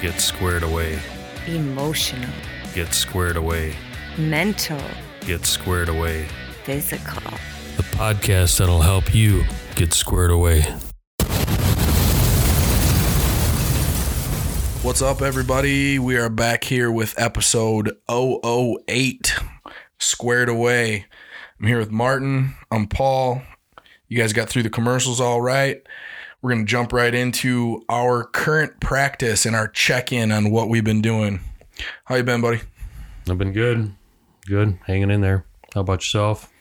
[0.02, 0.98] Get squared away.
[1.46, 2.28] emotional,
[2.74, 3.74] Get squared away.
[4.18, 4.80] mental,
[5.26, 6.26] Get squared away.
[6.64, 7.22] physical.
[7.76, 9.44] The podcast that'll help you
[9.76, 10.62] get squared away.
[14.82, 15.98] What's up, everybody?
[15.98, 19.34] We are back here with episode 008
[20.02, 21.06] Squared Away.
[21.60, 22.54] I'm here with Martin.
[22.70, 23.42] I'm Paul.
[24.08, 25.80] You guys got through the commercials all right.
[26.42, 30.68] We're going to jump right into our current practice and our check in on what
[30.68, 31.40] we've been doing.
[32.06, 32.60] How you been, buddy?
[33.30, 33.94] I've been good.
[34.46, 34.76] Good.
[34.86, 35.44] Hanging in there.
[35.72, 36.52] How about yourself?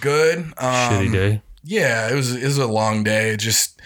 [0.00, 0.38] Good.
[0.38, 1.42] Um, Shitty day.
[1.62, 3.36] Yeah, it was it was a long day.
[3.36, 3.80] Just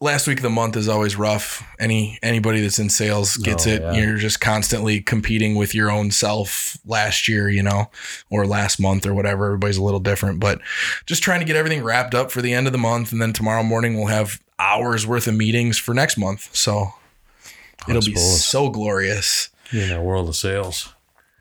[0.00, 1.66] last week of the month is always rough.
[1.78, 3.82] Any anybody that's in sales gets Oh, it.
[3.82, 3.92] yeah.
[3.94, 7.90] You're just constantly competing with your own self last year, you know,
[8.30, 9.46] or last month or whatever.
[9.46, 10.60] Everybody's a little different, but
[11.06, 13.32] just trying to get everything wrapped up for the end of the month and then
[13.32, 16.54] tomorrow morning we'll have hours worth of meetings for next month.
[16.54, 16.88] So
[17.88, 20.92] it'll be so glorious In that world of sales.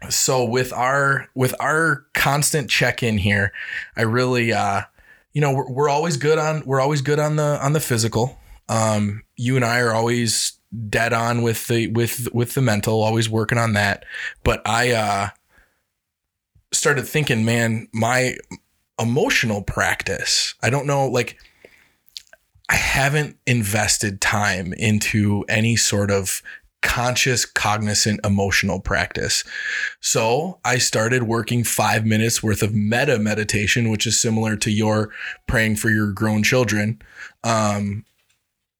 [0.09, 3.51] so with our with our constant check-in here
[3.95, 4.81] i really uh
[5.33, 8.37] you know we're, we're always good on we're always good on the on the physical
[8.69, 10.57] um you and i are always
[10.89, 14.05] dead on with the with with the mental always working on that.
[14.43, 15.29] But i uh
[16.73, 18.35] started thinking man my
[18.99, 21.39] emotional practice i don't know like
[22.69, 26.41] i haven't invested time into any sort of
[26.81, 29.43] conscious cognizant emotional practice.
[29.99, 35.09] So I started working five minutes worth of metta meditation, which is similar to your
[35.47, 37.01] praying for your grown children,
[37.43, 38.05] um,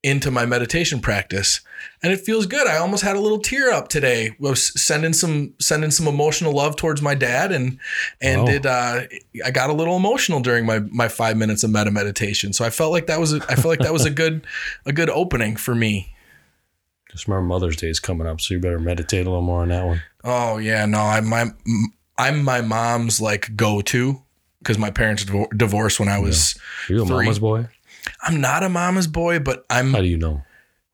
[0.04, 1.60] into my meditation practice,
[2.02, 2.68] and it feels good.
[2.68, 4.28] I almost had a little tear up today.
[4.28, 7.78] I was sending some sending some emotional love towards my dad, and
[8.20, 8.48] and Wow.
[8.48, 9.00] it uh,
[9.44, 12.52] I got a little emotional during my my five minutes of metta meditation.
[12.52, 14.46] So I felt like that was a, I felt like that was a good
[14.86, 16.14] a good opening for me.
[17.10, 19.68] Just remember Mother's Day is coming up, so you better meditate a little more on
[19.70, 20.02] that one.
[20.24, 21.46] Oh yeah, no, I'm my
[22.16, 24.22] I'm my mom's like go to
[24.60, 25.24] because my parents
[25.56, 26.56] divorced when I was.
[26.88, 27.16] Are you a Three.
[27.24, 27.66] mama's boy?
[28.22, 30.42] I'm not a mama's boy, but I'm How do you know?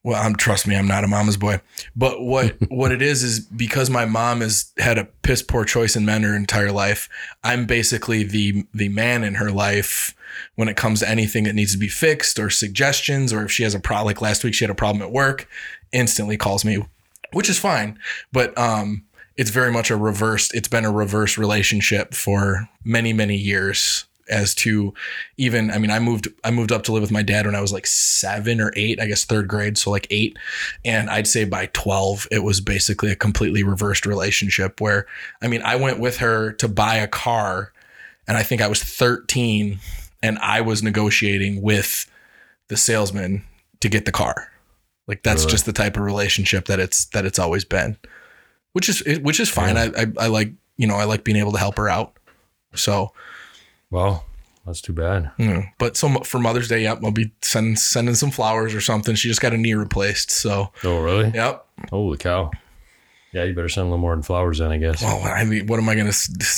[0.03, 0.21] well.
[0.21, 1.61] I'm trust me, I'm not a mama's boy.
[1.95, 5.95] But what what it is is because my mom has had a piss poor choice
[5.95, 7.09] in men her entire life.
[7.43, 10.15] I'm basically the the man in her life
[10.55, 13.63] when it comes to anything that needs to be fixed or suggestions or if she
[13.63, 14.07] has a problem.
[14.07, 15.47] Like last week, she had a problem at work,
[15.91, 16.85] instantly calls me,
[17.33, 17.97] which is fine.
[18.31, 19.05] But um,
[19.37, 20.53] it's very much a reversed.
[20.53, 24.93] It's been a reverse relationship for many many years as to
[25.37, 27.61] even I mean I moved I moved up to live with my dad when I
[27.61, 30.37] was like 7 or 8 I guess third grade so like 8
[30.83, 35.05] and I'd say by 12 it was basically a completely reversed relationship where
[35.41, 37.71] I mean I went with her to buy a car
[38.27, 39.79] and I think I was 13
[40.23, 42.09] and I was negotiating with
[42.67, 43.43] the salesman
[43.81, 44.51] to get the car.
[45.07, 45.51] Like that's Really?
[45.51, 47.97] just the type of relationship that it's that it's always been
[48.73, 49.77] which is which is fine.
[49.77, 52.17] I, I I like you know I like being able to help her out.
[52.73, 53.13] So
[53.95, 54.25] Well,
[54.65, 55.31] that's too bad.
[55.77, 59.15] but so for Mother's Day, yep, I'll be sending sending some flowers or something.
[59.15, 61.31] She just got a knee replaced, so Oh, really?
[61.33, 61.65] yep.
[61.89, 62.51] Holy cow.
[63.31, 65.01] Yeah, you better send a little more than flowers then, I guess.
[65.01, 66.11] Well, I mean, what am I gonna?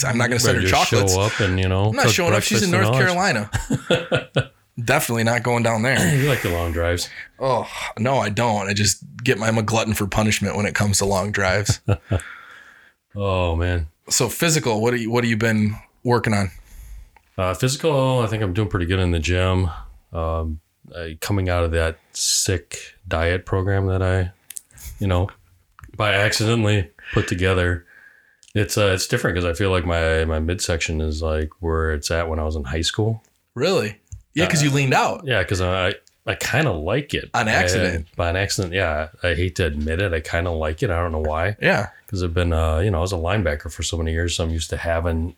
[0.06, 1.14] I'm not gonna send her chocolates.
[1.14, 1.90] show up and, you know.
[1.90, 2.44] I'm not showing up.
[2.44, 3.52] She's in North and all that.
[3.52, 4.52] Carolina.
[4.84, 6.16] Definitely not going down there.
[6.16, 7.10] You like the long drives.
[7.40, 7.68] Oh
[8.00, 8.68] no, I don't.
[8.68, 11.82] I just get my I'm a glutton for punishment when it comes to long drives.
[13.16, 13.88] Oh, man.
[14.10, 15.10] so physical, what are you?
[15.10, 16.52] What have you been working on?
[17.38, 19.70] Uh, physical, I think I'm doing pretty good in the gym.
[20.12, 20.60] Um,
[20.96, 24.32] I, coming out of that sick diet program that I,
[25.00, 25.30] you know,
[25.96, 27.86] by accidentally put together.
[28.56, 32.10] It's uh, it's different because I feel like my my midsection is like where it's
[32.10, 33.24] at when I was in high school.
[33.54, 34.00] Really?
[34.34, 35.22] Yeah, because you leaned out.
[35.26, 35.94] Yeah, because I
[36.28, 38.08] I kind of like it On accident.
[38.12, 39.10] I, by an accident, yeah.
[39.24, 40.14] I hate to admit it.
[40.14, 40.90] I kind of like it.
[40.90, 41.56] I don't know why.
[41.62, 41.90] Yeah.
[42.06, 44.44] Because I've been, uh, you know, I was a linebacker for so many years, so
[44.44, 45.36] I'm used to having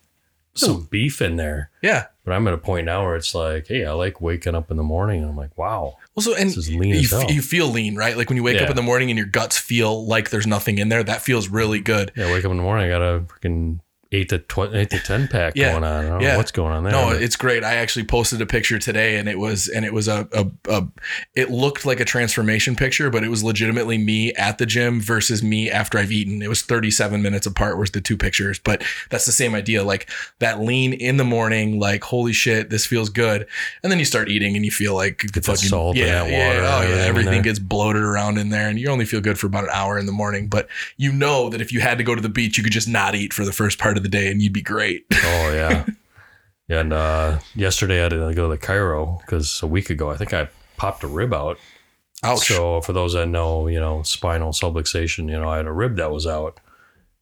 [0.59, 0.85] some hmm.
[0.85, 1.71] beef in there.
[1.81, 2.07] Yeah.
[2.25, 4.77] But I'm at a point now where it's like, hey, I like waking up in
[4.77, 7.31] the morning and I'm like, wow, Well, so and This is lean you, as f-
[7.31, 8.15] you feel lean, right?
[8.15, 10.77] Like when you wake up in the morning and your guts feel like there's nothing
[10.77, 11.03] in there.
[11.03, 12.11] That feels really good.
[12.15, 13.79] yeah, I wake up in the morning, I got a freaking
[14.11, 15.71] eight to tw- eight to ten pack Yeah.
[15.73, 16.05] going on.
[16.05, 16.31] I don't Yeah.
[16.31, 16.91] know what's going on there.
[16.91, 17.63] No, it's great.
[17.63, 20.87] I actually posted a picture today, and it was and it was a, a a
[21.35, 25.43] it looked like a transformation picture, but it was legitimately me at the gym versus
[25.43, 26.41] me after I've eaten.
[26.41, 29.83] It was 37 minutes apart was the two pictures, but that's the same idea.
[29.83, 30.09] Like
[30.39, 33.45] that lean in the morning, like holy shit, this feels good,
[33.83, 36.47] and then you start eating and you feel like Get that salt yeah, that yeah,
[36.47, 37.41] water oh yeah, everything in everything there.
[37.43, 40.07] gets bloated around in there, and you only feel good for about an hour in
[40.07, 40.47] the morning.
[40.47, 40.67] But
[40.97, 43.13] you know that if you had to go to the beach, you could just not
[43.13, 45.05] eat for the first part of the day, and you'd be great.
[45.13, 45.85] oh yeah.
[46.69, 50.17] and uh, yesterday I had to go to the chiro because a week ago I
[50.17, 51.57] think I popped a rib out.
[52.23, 52.47] Ouch.
[52.47, 55.95] So for those that know, you know, spinal subluxation, you know, I had a rib
[55.97, 56.59] that was out,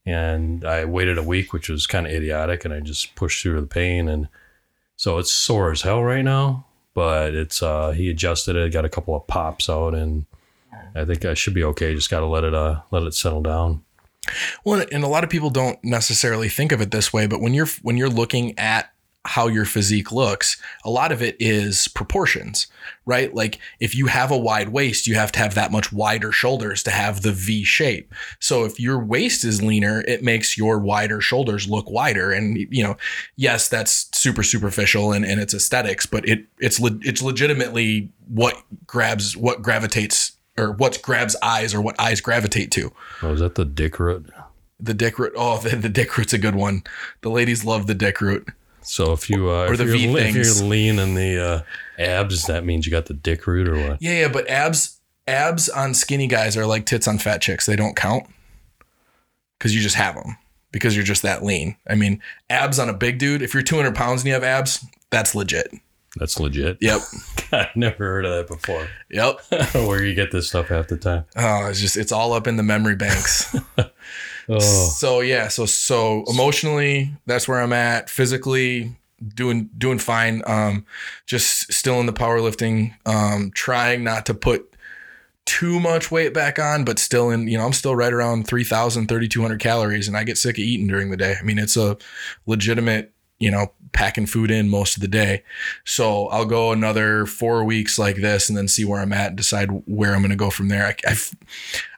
[0.05, 3.59] and I waited a week, which was kind of idiotic, and I just pushed through
[3.61, 4.27] the pain, and
[4.95, 6.65] so it's sore as hell right now.
[6.93, 10.25] But it's uh, he adjusted it, got a couple of pops out, and
[10.95, 11.93] I think I should be okay.
[11.93, 13.83] Just got to let it uh let it settle down.
[14.63, 17.53] Well, and a lot of people don't necessarily think of it this way, but when
[17.53, 18.91] you're when you're looking at
[19.27, 22.67] how your physique looks, a lot of it is proportions,
[23.05, 23.33] right?
[23.35, 26.81] Like if you have a wide waist, you have to have that much wider shoulders
[26.83, 28.13] to have the V shape.
[28.39, 32.31] So if your waist is leaner, it makes your wider shoulders look wider.
[32.31, 32.95] And you know,
[33.35, 38.55] yes, that's super superficial and, and it's aesthetics, but it it's le- it's legitimately what
[38.85, 42.91] grabs what gravitates or what grabs eyes or what eyes gravitate to.
[43.21, 44.29] Oh, is that the dick root?
[44.79, 45.33] The dick root.
[45.35, 46.83] Oh, the, the dick root's a good one.
[47.21, 48.47] The ladies love the dick root.
[48.81, 52.01] So if you uh, Or if the you're, le- if you're lean in the uh,
[52.01, 54.01] abs, that means you got the dick root or what?
[54.01, 57.65] Yeah, yeah, but abs abs on skinny guys are like tits on fat chicks.
[57.65, 58.27] They don't count
[59.57, 60.37] because you just have them
[60.71, 61.75] because you're just that lean.
[61.87, 63.41] I mean, abs on a big dude.
[63.41, 65.71] If you're 200 pounds and you have abs, that's legit.
[66.17, 66.77] That's legit.
[66.81, 67.01] Yep,
[67.51, 68.87] I've never heard of that before.
[69.09, 69.39] yep.
[69.73, 71.25] Where you get this stuff half the time.
[71.35, 73.55] Oh, it's just it's all up in the memory banks.
[74.49, 78.09] Oh, So yeah, so so emotionally, that's where I'm at.
[78.09, 78.95] Physically,
[79.35, 80.41] doing doing fine.
[80.47, 80.85] Um,
[81.25, 82.93] just still in the powerlifting.
[83.05, 84.73] Um, trying not to put
[85.43, 87.49] too much weight back on, but still in.
[87.49, 90.87] You know, I'm still right around 3,000, 3,200 calories, and I get sick of eating
[90.87, 91.35] during the day.
[91.37, 91.97] I mean, it's a
[92.45, 93.11] legitimate.
[93.39, 95.43] You know, packing food in most of the day.
[95.85, 99.37] So I'll go another four weeks like this, and then see where I'm at and
[99.37, 100.95] decide where I'm going to go from there.
[101.07, 101.15] I,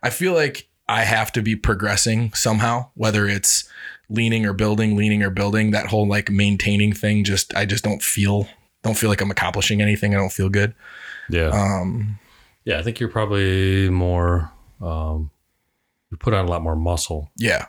[0.04, 3.70] I feel like I have to be progressing somehow, whether it's
[4.10, 5.72] leaning or building, leaning or building.
[5.72, 8.48] That whole like maintaining thing, just I just don't feel
[8.84, 10.16] don't feel like I'm accomplishing anything.
[10.16, 10.74] I don't feel good.
[11.30, 11.50] yeah.
[11.50, 12.18] Um,
[12.66, 15.32] yeah, I think you're probably more, um,
[16.12, 17.30] you put on a lot more muscle.
[17.38, 17.66] yeah.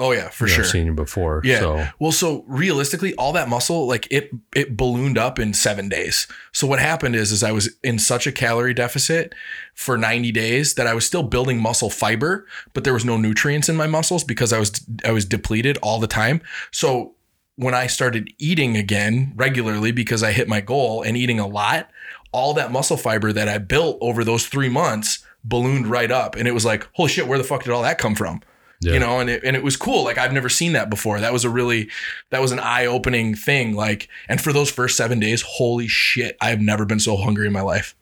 [0.00, 0.64] Oh yeah, for than sure.
[0.64, 1.40] I've seen you before.
[1.44, 1.60] Yeah.
[1.60, 6.26] So, Well, so realistically, all that muscle, like it, it ballooned up in seven days.
[6.52, 9.34] So what happened is, is I was in such a calorie deficit
[9.74, 13.68] for 90 days that I was still building muscle fiber, but there was no nutrients
[13.68, 14.72] in my muscles because I was,
[15.04, 16.42] I was depleted all the time.
[16.72, 17.14] So
[17.54, 21.88] when I started eating again regularly because I hit my goal and eating a lot,
[22.32, 26.34] all that muscle fiber that I built over those three months ballooned right up.
[26.34, 28.40] And it was like, holy shit, where the fuck did all that come from?
[28.84, 28.94] Yeah.
[28.94, 30.04] You know, and it, and it was cool.
[30.04, 31.20] Like I've never seen that before.
[31.20, 31.88] That was a really
[32.30, 33.74] that was an eye opening thing.
[33.74, 37.46] Like, and for those first seven days, holy shit, I have never been so hungry
[37.46, 37.94] in my life.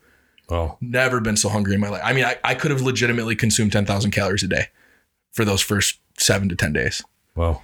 [0.49, 2.03] Well, Never been so hungry in my life.
[2.05, 4.67] I mean, I, I could have legitimately consumed ten thousand calories a day
[5.31, 7.03] for those first seven to ten days.
[7.37, 7.63] well,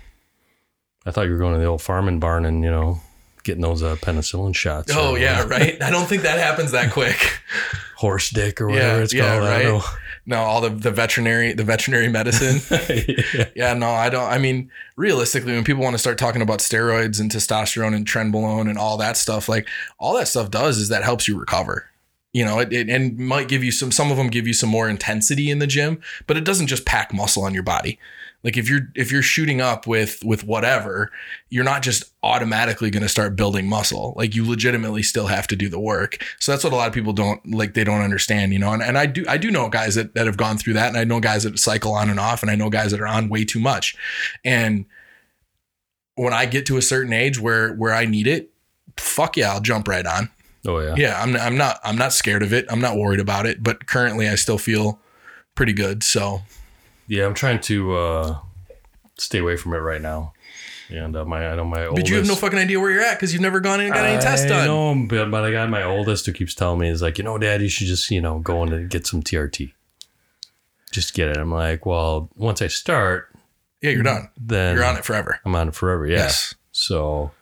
[1.05, 3.01] I thought you were going to the old farming barn and you know
[3.43, 4.93] getting those uh, penicillin shots.
[4.95, 5.83] Oh yeah, right.
[5.83, 7.41] I don't think that happens that quick.
[7.99, 9.43] horse dick or whatever Yeah, it's yeah, called.
[9.43, 9.83] I right.
[10.29, 12.61] No, all the the veterinary the veterinary medicine.
[12.71, 13.47] know.
[13.57, 14.31] Yeah, no, I don't.
[14.31, 18.69] I mean, realistically, when people want to start talking about steroids and testosterone and trenbolone
[18.69, 19.67] and all that stuff, like
[19.99, 21.89] all that stuff does is that helps you recover.
[22.35, 23.91] You know, it, it and might give you some.
[23.91, 26.85] Some of them give you some more intensity in the gym, but it doesn't just
[26.85, 27.99] pack muscle on your body.
[28.45, 31.11] Like if you're if you're shooting up with with whatever,
[31.51, 34.15] you're not just automatically going to start building muscle.
[34.17, 36.25] Like you legitimately still have to do the work.
[36.39, 37.75] So that's what a lot of people don't like.
[37.75, 38.53] They don't understand.
[38.53, 40.75] You know, and, and I do I do know guys that that have gone through
[40.75, 43.01] that, and I know guys that cycle on and off, and I know guys that
[43.01, 43.97] are on way too much.
[44.45, 44.87] And
[46.15, 48.51] when I get to a certain age where where I need it,
[48.97, 50.31] fuck yeah, I'll jump right on.
[50.65, 50.95] Oh yeah.
[50.97, 52.67] Yeah, I'm I'm not I'm not scared of it.
[52.69, 53.65] I'm not worried about it.
[53.65, 55.01] But currently, I still feel
[55.55, 56.05] pretty good.
[56.05, 56.43] So
[57.09, 58.39] Yeah, I'm trying to uh,
[59.19, 60.35] stay away from it right now.
[60.91, 62.05] And uh, my I know my oldest.
[62.05, 63.95] But you have no fucking idea where you're at because you've never gone in and
[63.95, 64.63] got any tests done.
[64.63, 67.25] I know, but, but I got my oldest who keeps telling me, "Is like, you
[67.25, 69.73] know, Dad, you should just, you know, go in and get some TRT.
[70.91, 73.29] Just get it." I'm like, "Well, once I start,
[73.83, 74.31] Yeah, you're done.
[74.39, 75.41] then You're on it forever.
[75.45, 76.19] I'm on it forever." Yeah.
[76.19, 76.55] Yes.
[76.73, 77.33] So,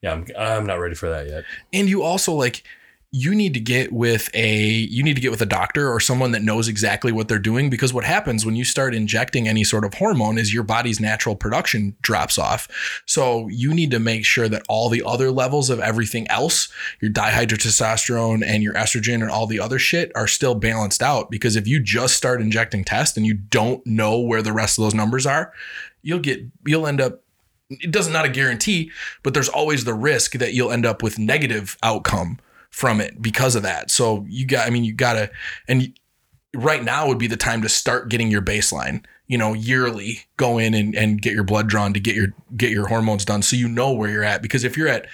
[0.00, 1.44] yeah, I'm I'm not ready for that yet.
[1.74, 2.62] And you also like
[3.12, 6.32] you need to get with a you need to get with a doctor or someone
[6.32, 9.84] that knows exactly what they're doing because what happens when you start injecting any sort
[9.84, 12.68] of hormone is your body's natural production drops off.
[13.06, 16.68] So you need to make sure that all the other levels of everything else,
[17.00, 21.54] your dihydrotestosterone and your estrogen and all the other shit are still balanced out because
[21.54, 24.94] if you just start injecting tests and you don't know where the rest of those
[24.94, 25.52] numbers are,
[26.02, 27.22] you'll get you'll end up
[27.70, 31.18] it doesn't not a guarantee, but there's always the risk that you'll end up with
[31.18, 32.38] negative outcome
[32.76, 33.90] from it because of that.
[33.90, 35.30] So you got, I mean, you gotta,
[35.66, 35.98] and
[36.54, 39.02] right now would be the time to start getting your baseline.
[39.28, 42.70] You know, yearly go in and, and get your blood drawn to get your get
[42.70, 44.40] your hormones done, so you know where you're at.
[44.40, 45.06] Because if you're at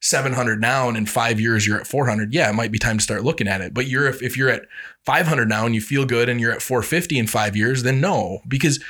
[0.00, 3.02] 700 now and in five years you're at 400, yeah, it might be time to
[3.02, 3.72] start looking at it.
[3.72, 4.66] But you're if, if you're at
[5.06, 8.40] 500 now and you feel good and you're at 450 in five years, then no,
[8.46, 8.84] because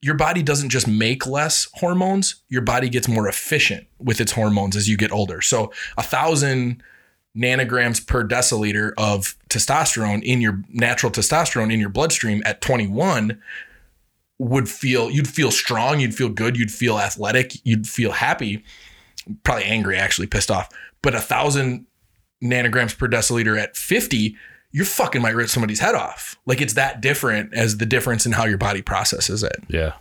[0.00, 4.76] your body doesn't just make less hormones your body gets more efficient with its hormones
[4.76, 6.82] as you get older so a thousand
[7.36, 13.40] nanograms per deciliter of testosterone in your natural testosterone in your bloodstream at 21
[14.38, 18.62] would feel you'd feel strong you'd feel good you'd feel athletic you'd feel happy
[19.42, 20.68] probably angry actually pissed off
[21.02, 21.86] but a thousand
[22.42, 24.36] nanograms per deciliter at 50
[24.70, 28.32] you fucking might rip somebody's head off like it's that different as the difference in
[28.32, 29.94] how your body processes it Yeah.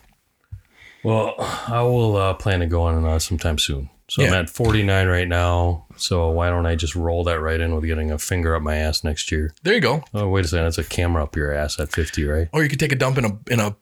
[1.04, 1.36] Well,
[1.68, 3.90] I will uh, plan to go on uh, sometime soon.
[4.10, 5.86] So I'm at 49 right now.
[6.04, 8.76] So why don't I just roll that right in with getting a finger up my
[8.76, 9.54] ass next year?
[9.64, 10.66] there you go Oh, wait a second.
[10.66, 12.50] That's a camera up your ass at 50, right?
[12.52, 13.76] Or you could take a dump in a in a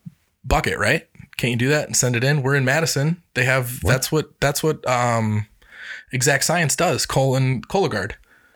[0.46, 1.08] bucket, right?
[1.38, 2.44] Can't you do that and send it in?
[2.44, 3.22] We're in Madison.
[3.34, 5.48] They have that's what that's what um
[6.12, 7.06] exact science does.
[7.06, 8.14] Colon Cologuard.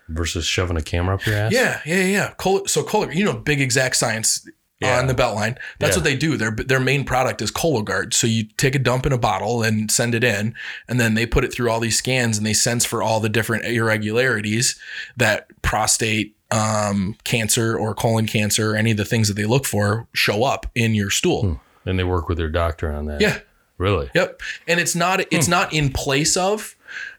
[0.08, 1.52] Versus shoving a camera up your ass?
[1.52, 2.34] Yeah, yeah, yeah.
[2.38, 4.48] Col- so Cologuard, you know, big exact science
[4.82, 5.00] Yeah.
[5.00, 5.58] on the Beltline.
[5.80, 6.00] That's Yeah.
[6.00, 6.36] what they do.
[6.38, 8.14] Their their main product is Cologuard.
[8.14, 10.54] So you take a dump in a bottle and send it in,
[10.88, 13.30] and then they put it through all these scans and they sense for all the
[13.30, 14.78] different irregularities
[15.18, 19.66] that prostate um, cancer or colon cancer or any of the things that they look
[19.66, 21.60] for show up in your stool.
[21.86, 23.20] And they work with their doctor on that.
[23.22, 23.40] Yeah.
[23.78, 24.10] Really?
[24.16, 24.42] Yep.
[24.68, 26.76] And it's not it's not in place of,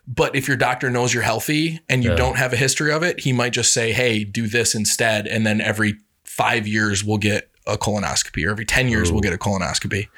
[0.09, 2.17] but if your doctor knows you're healthy and you Yeah.
[2.17, 5.47] don't have a history of it, he might just say, "Hey, do this instead." And
[5.47, 5.97] then every
[6.37, 10.09] 5 years we'll get a colonoscopy or every 10 years we'll get a colonoscopy.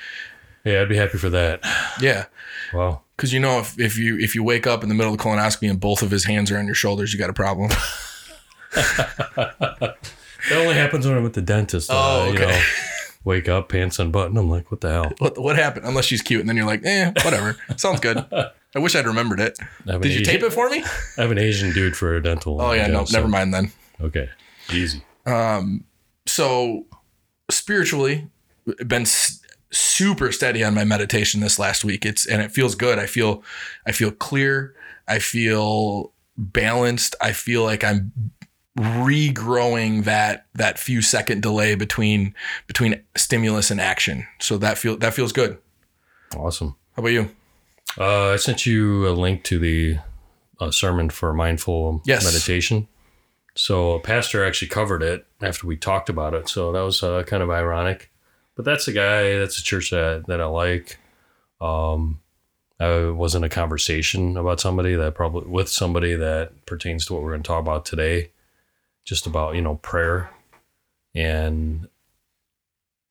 [0.64, 1.60] Yeah, I'd be happy for that.
[2.00, 2.26] Yeah.
[2.74, 3.02] Wow.
[3.16, 5.24] Cuz you know if, if you if you wake up in the middle of the
[5.24, 7.70] colonoscopy and both of his hands are on your shoulders, you got a problem.
[10.50, 11.90] That only happens when I'm at the dentist.
[11.92, 12.46] Oh, uh, You okay.
[12.46, 12.62] know,
[13.24, 14.38] wake up, pants unbuttoned.
[14.38, 15.12] I'm like, what the hell?
[15.18, 15.84] what what happened?
[15.84, 17.56] Unless she's cute and then you're like, "Eh, whatever.
[17.76, 18.24] Sounds good."
[18.74, 19.58] I wish I'd remembered it.
[19.86, 20.84] Did you Asian- tape it for me?
[21.16, 22.60] I have an Asian dude for a dental.
[22.60, 23.72] Oh yeah, no, so- never mind then.
[24.00, 24.28] Okay.
[24.72, 25.02] Easy.
[26.38, 26.86] So
[27.50, 28.28] spiritually
[28.86, 29.40] been s-
[29.70, 32.06] super steady on my meditation this last week.
[32.06, 32.98] It's and it feels good.
[32.98, 33.42] I feel
[33.86, 34.74] i feel clear.
[35.06, 37.16] I feel balanced.
[37.20, 38.12] I feel like i'm
[38.78, 42.34] regrowing that that few second delay between
[42.66, 44.26] between stimulus and action.
[44.40, 45.58] So that feel that feels good.
[46.36, 46.76] Awesome.
[46.94, 47.30] how about you?
[47.98, 49.98] Uh, I sent you a link to the
[50.60, 52.22] uh, sermon for mindful Yes.
[52.24, 52.86] meditation.
[53.58, 56.48] So a pastor actually covered it after we talked about it.
[56.48, 58.12] So that was uh, kind of ironic.
[58.54, 59.36] but that's a guy.
[59.36, 61.00] That's a church that that I like.
[61.60, 62.20] Um,
[62.78, 67.22] I was in a conversation about somebody that probably with somebody that pertains to what
[67.24, 68.30] we're going to talk about today,
[69.04, 70.30] just about you know prayer,
[71.12, 71.88] and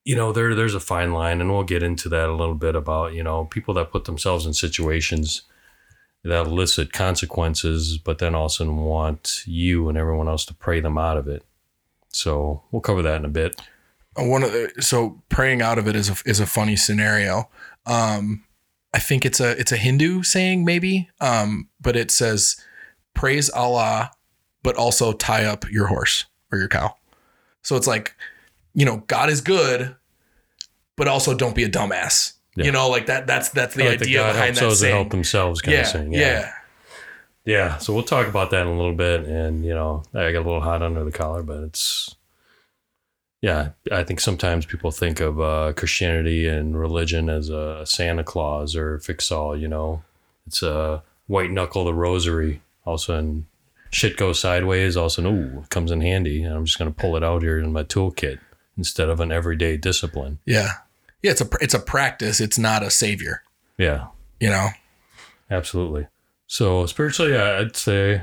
[0.06, 2.76] you know there there's a fine line, and we'll get into that a little bit
[2.76, 5.42] about you know people that put themselves in situations
[6.24, 11.18] that elicit consequences, but then also want you and everyone else to pray them out
[11.18, 11.44] of it.
[12.10, 13.62] So we'll cover that in a bit.
[14.18, 17.50] Uh, one of the, so praying out of it is a is a funny scenario.
[17.86, 18.44] Um,
[18.94, 22.58] I think it's a it's a Hindu saying maybe, um, but it says
[23.14, 24.12] praise Allah,
[24.64, 26.96] but also tie up your horse or your cow.
[27.62, 28.16] So it's like,
[28.74, 29.96] you know, God is good,
[30.96, 32.34] but also don't be a dumbass.
[32.58, 32.66] Yeah.
[32.66, 33.28] You know, like that.
[33.28, 34.96] That's that's the like idea God behind that those that saying.
[34.96, 36.12] help themselves kind yeah, of thing.
[36.12, 36.52] yeah,
[37.46, 37.78] Yeah.
[37.78, 39.26] So we'll talk about that in a little bit.
[39.26, 42.16] And, you know, I got a little hot under the collar, but it's,
[43.42, 48.76] yeah, I think sometimes people think of uh, Christianity and religion as a Santa Claus
[48.76, 50.02] or fix all, you know,
[50.48, 52.62] it's a white knuckle the rosary.
[52.86, 53.46] All of a sudden,
[53.92, 54.96] shit goes sideways.
[54.96, 56.42] Sudden, ooh, comes in handy.
[56.42, 58.40] And I'm just going to pull it out here in my toolkit
[58.78, 60.40] instead of an everyday discipline.
[60.46, 60.72] yeah,
[61.28, 61.32] yeah.
[61.32, 62.42] It's a it's a practice.
[62.42, 63.44] It's not a savior.
[63.78, 64.08] Yeah.
[64.40, 64.70] You know.
[65.50, 66.08] Absolutely.
[66.48, 68.22] So spiritually, I'd say,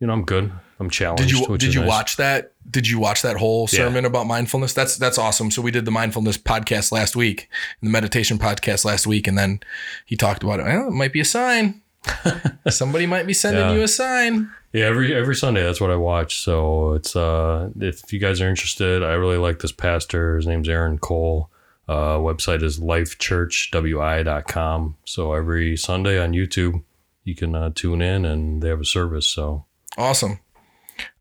[0.00, 0.52] you know, I'm good.
[0.78, 1.22] I'm challenged.
[1.24, 1.88] Did you did you nice.
[1.88, 2.52] watch that?
[2.70, 3.78] Did you watch that whole Yeah.
[3.80, 4.72] sermon about mindfulness?
[4.72, 5.50] That's that's awesome.
[5.50, 7.48] So we did the mindfulness podcast last week,
[7.82, 9.60] the meditation podcast last week, and then
[10.06, 10.64] he talked about it.
[10.64, 11.82] Well, it might be a sign.
[12.70, 13.74] Somebody might be sending Yeah.
[13.74, 14.50] you a sign.
[14.72, 16.40] Yeah, every every Sunday that's what I watch.
[16.40, 20.36] So it's uh, if you guys are interested, I really like this pastor.
[20.36, 21.50] His name's Aaron Cole.
[21.90, 24.96] Uh, website is lifechurchwi.com.
[25.04, 26.84] So every Sunday on YouTube,
[27.24, 29.26] you can uh, tune in, and they have a service.
[29.26, 29.64] So
[29.98, 30.38] Awesome.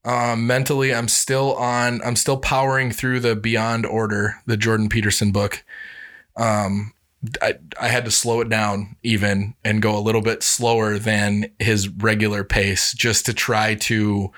[0.06, 2.04] Um, mentally, I'm still on.
[2.04, 5.64] I'm still powering through the Beyond Order, the Jordan Peterson book.
[6.38, 6.94] Um,
[7.42, 11.50] I I had to slow it down even and go a little bit slower than
[11.58, 14.32] his regular pace just to try to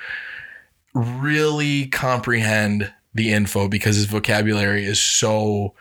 [0.94, 5.74] really comprehend the info because his vocabulary is so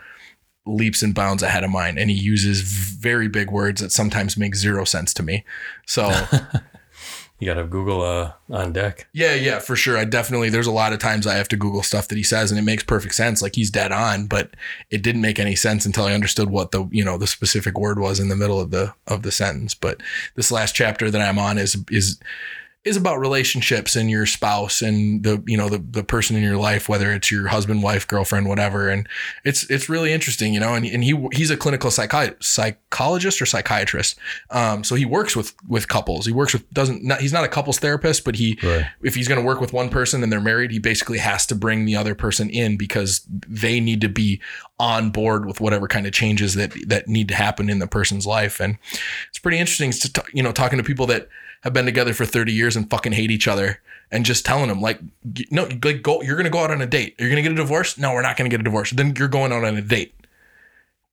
[0.67, 4.55] leaps and bounds ahead of mine and he uses very big words that sometimes make
[4.55, 5.45] zero sense to me.
[5.87, 6.09] So
[7.39, 9.09] you got to have Google uh, on deck.
[9.13, 9.97] Yeah, yeah, for sure.
[9.97, 12.51] I definitely there's a lot of times I have to Google stuff that he says
[12.51, 13.41] and it makes perfect sense.
[13.41, 14.51] Like he's dead on, but
[14.91, 17.99] it didn't make any sense until I understood what the you know the specific word
[17.99, 19.75] was in the middle of the of the sentence.
[19.75, 20.03] But
[20.37, 22.21] this last chapter that I'm on is is
[22.83, 26.57] is about relationships and your spouse and the you know the the person in your
[26.57, 28.89] life, whether it's your husband, wife, girlfriend, whatever.
[28.89, 29.07] And
[29.45, 30.75] it's it's really interesting, you know.
[30.75, 34.19] And and he he's a clinical psychi- psychologist or psychiatrist,
[34.51, 36.25] um, so he works with with couples.
[36.25, 38.87] He works with doesn't not, he's not a couples therapist, but he Right.
[39.03, 41.55] if he's going to work with one person and they're married, he basically has to
[41.55, 44.41] bring the other person in because they need to be
[44.79, 48.27] on board with whatever kind of changes that that need to happen in the person's
[48.27, 48.59] life.
[48.59, 48.79] And
[49.29, 51.29] it's pretty interesting to you know talking to people that
[51.61, 54.81] have been together for 30 years and fucking hate each other and just telling them
[54.81, 55.01] like
[55.51, 57.15] no like go you're to go out on a date.
[57.19, 57.99] You're to get a divorce?
[57.99, 58.91] No, we're not to get a divorce.
[58.91, 60.15] Then you're going out on a date.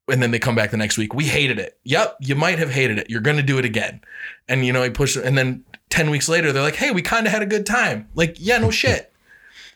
[0.09, 1.13] And then they come back the next week.
[1.13, 1.77] We hated it.
[1.83, 3.09] Yep, you might have hated it.
[3.09, 3.99] You're to do it again.
[4.47, 7.25] And you know, he pushed and then 10 weeks later they're like, "Hey, we kind
[7.27, 9.11] of had a good time." Like, yeah, no shit.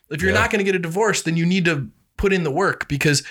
[0.09, 0.39] If you're Yeah.
[0.39, 3.23] not to get a divorce, then you need to put in the work because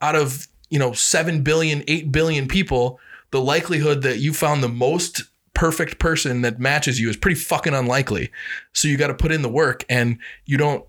[0.00, 3.00] out of, you know, 7 billion, 8 billion people,
[3.32, 5.22] the likelihood that you found the most
[5.56, 8.30] perfect person that matches you is pretty fucking unlikely.
[8.74, 10.84] So you got to put in the work and you don't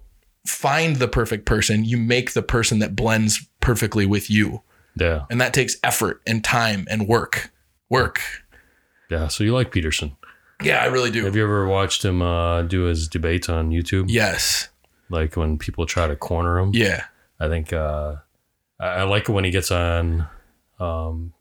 [0.46, 4.62] find the perfect person, you make the person that blends perfectly with you.
[5.00, 5.24] Yeah.
[5.30, 7.52] And that takes effort and time and work.
[7.90, 8.22] Work.
[9.10, 9.30] Yeah.
[9.30, 10.18] So you like Peterson.
[10.62, 11.24] Yeah, I really do.
[11.24, 14.06] Have you ever watched him uh, do his debates on YouTube?
[14.10, 14.70] yes.
[15.10, 16.72] Like when people try to corner him?
[16.74, 17.06] Yeah.
[17.40, 18.16] I think uh,
[18.78, 20.28] I, I like it when he gets on
[20.82, 21.34] um,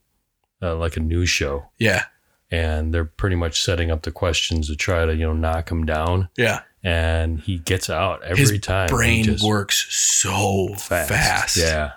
[0.62, 2.04] uh, like a news show Yeah.
[2.50, 5.84] And they're pretty much setting up the questions to try to, you know, knock him
[5.86, 6.28] down.
[6.36, 6.60] Yeah.
[6.84, 8.88] And he gets out every His time.
[8.88, 11.56] Brain works so fast.
[11.56, 11.92] Yeah.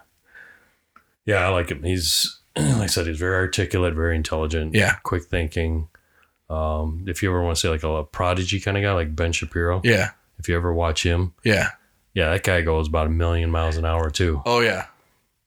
[1.25, 1.83] Yeah, I like him.
[1.83, 4.95] He's like I said, he's very articulate, very intelligent, Yeah.
[5.03, 5.87] quick thinking.
[6.49, 9.31] Um, if you ever want to say like a, prodigy kind of guy, like Ben
[9.31, 10.09] Shapiro, Yeah.
[10.39, 11.69] if you ever watch him, Yeah.
[12.15, 14.41] yeah, that guy goes about a million miles an hour too.
[14.47, 14.87] Oh yeah.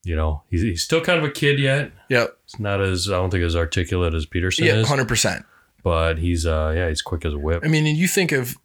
[0.04, 1.92] You know, he's, he's still kind of a kid yet.
[2.08, 2.36] Yep.
[2.44, 4.74] It's not as I don't think as articulate as Peterson Yeah.
[4.76, 5.44] is, Hundred percent.
[5.84, 7.62] but he's uh yeah, he's quick as a whip.
[7.64, 8.56] I mean, and you think of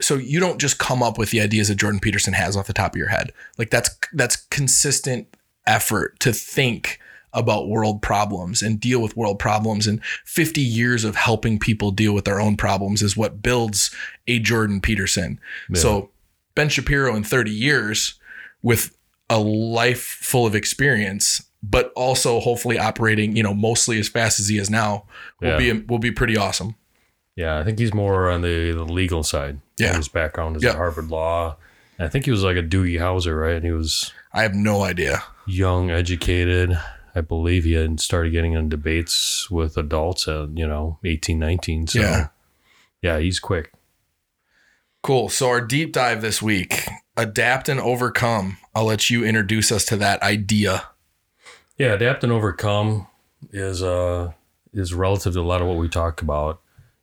[0.00, 2.72] so you don't just come up with the ideas that Jordan Peterson has off the
[2.72, 3.32] top of your head.
[3.58, 5.28] Like that's that's consistent
[5.66, 6.98] effort to think
[7.32, 12.12] about world problems and deal with world problems and 50 years of helping people deal
[12.12, 13.92] with their own problems is what builds
[14.28, 15.40] a Jordan Peterson.
[15.70, 15.80] Yeah.
[15.80, 16.10] So
[16.54, 18.14] Ben Shapiro in 30 years
[18.62, 18.93] with
[19.30, 24.48] a life full of experience but also hopefully operating, you know, mostly as fast as
[24.48, 25.06] he is now
[25.40, 25.72] will Yeah.
[25.72, 26.74] be will be pretty awesome.
[27.36, 29.60] Yeah, I think he's more on the, the legal side.
[29.78, 29.96] Yeah.
[29.96, 30.70] His background is Yeah.
[30.70, 31.56] at Harvard Law.
[31.98, 33.54] I think he was like a Doogie Howser, right?
[33.56, 35.22] And he was I have no idea.
[35.46, 36.78] young, educated.
[37.14, 41.86] I believe he had started getting in debates with adults at, you know, 18, 19.
[41.86, 42.28] So, Yeah.
[43.00, 43.72] yeah, he's quick.
[45.02, 45.28] Cool.
[45.28, 48.58] So our deep dive this week, adapt and overcome.
[48.74, 50.88] I'll let you introduce us to that idea.
[51.78, 53.06] Yeah, adapt and overcome
[53.52, 54.32] is uh
[54.72, 56.60] is relative to a lot of what we talk about,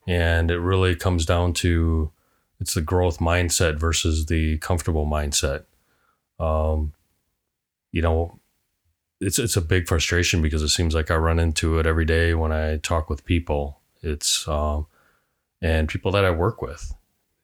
[0.08, 2.12] and it really comes down to
[2.60, 5.63] it's the growth mindset versus the comfortable mindset.
[6.39, 6.93] Um,
[7.91, 8.39] you know,
[9.19, 12.34] it's it's a big frustration because it seems like I run into it every day
[12.34, 13.80] when I talk with people.
[14.02, 14.88] It's um,
[15.62, 16.93] and people that I work with.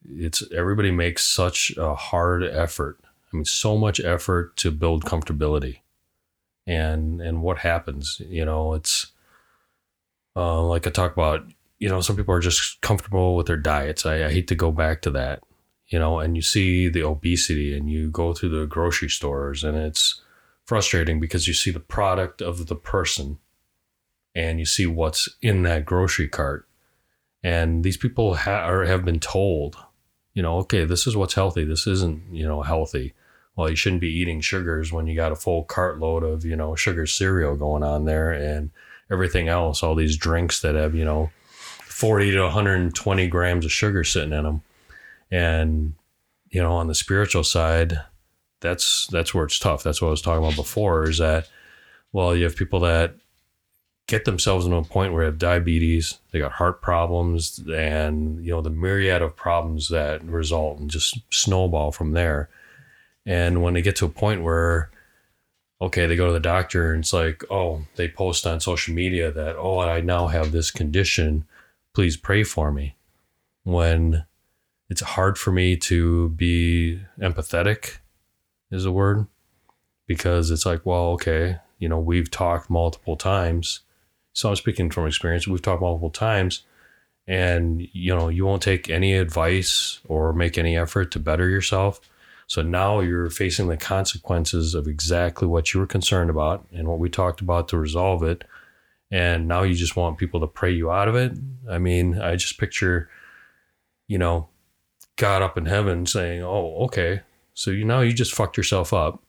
[0.10, 3.00] It's everybody makes such a hard effort.
[3.32, 5.80] I mean, so much effort to build comfortability.
[6.66, 9.08] And and what happens you know it's
[10.36, 11.46] uh, like i talk about
[11.80, 14.06] you know some people are just comfortable with their diets.
[14.06, 15.44] I, I hate to go back to that
[15.88, 19.78] you know and you see the obesity and you go through the grocery stores and
[19.78, 20.22] it's
[20.66, 23.40] frustrating because you see the product of the person
[24.38, 26.68] and you see what's in that grocery cart.
[27.44, 29.78] And these people ha- have been told
[30.38, 33.14] you know okay this is what's healthy this isn't you know healthy
[33.58, 36.76] well, you shouldn't be eating sugars when you got a full cartload of, you know,
[36.76, 38.70] sugar cereal going on there and
[39.12, 41.32] everything else, all these drinks that have, you know,
[41.86, 44.62] 40 to 120 grams of sugar sitting in them.
[45.32, 45.96] And,
[46.50, 48.00] you know, on the spiritual side,
[48.62, 49.82] that's that's where it's tough.
[49.82, 51.50] That's what I was talking about before is that,
[52.12, 53.16] well, you have people that
[54.08, 58.52] get themselves into a point where they have diabetes, they got heart problems, and, you
[58.52, 62.50] know, the myriad of problems that result and just snowball from there.
[63.26, 64.90] And when they get to a point where,
[65.82, 69.30] okay, they go to the doctor and it's like, oh, they post on social media
[69.32, 71.46] that, oh, I now have this condition.
[71.94, 72.96] Please pray for me.
[73.64, 74.26] When
[74.90, 77.98] it's hard for me to be empathetic,
[78.72, 79.28] is a word,
[80.08, 83.82] because it's like, well, okay, you know, we've talked multiple times.
[84.38, 85.48] So I'm speaking from experience.
[85.48, 86.64] We've talked multiple times
[87.28, 92.00] and you know you won't take any advice or make any effort to better yourself
[92.48, 96.98] so now you're facing the consequences of exactly what you were concerned about and what
[96.98, 98.46] we talked about to resolve it.
[99.12, 101.34] And now you just want people to pray you out of it.
[101.70, 103.10] I mean, I just picture,
[104.08, 104.48] you know,
[105.18, 107.22] God up in heaven saying, "Oh, okay,
[107.54, 109.22] so you now you just fucked yourself up,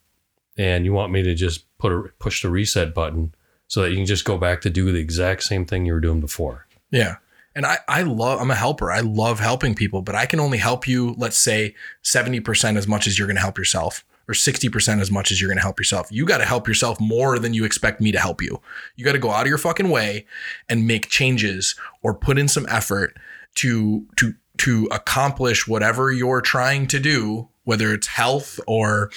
[0.56, 3.34] and you want me to just put a push the reset button
[3.68, 6.00] so that you can just go back to do the exact same thing you were
[6.00, 7.16] doing before." Yeah.
[7.54, 8.92] And I, I love, I'm a helper.
[8.92, 13.08] I love helping people, but I can only help you, let's say 70% as much
[13.08, 15.80] as you're going to help yourself or 60% as much as you're going to help
[15.80, 16.06] yourself.
[16.12, 18.60] You got to help yourself more than you expect me to help you.
[18.94, 20.26] You got to go out of your fucking way
[20.68, 23.16] and make changes or put in some effort
[23.56, 29.10] to, to, to accomplish whatever you're trying to do, whether it's health or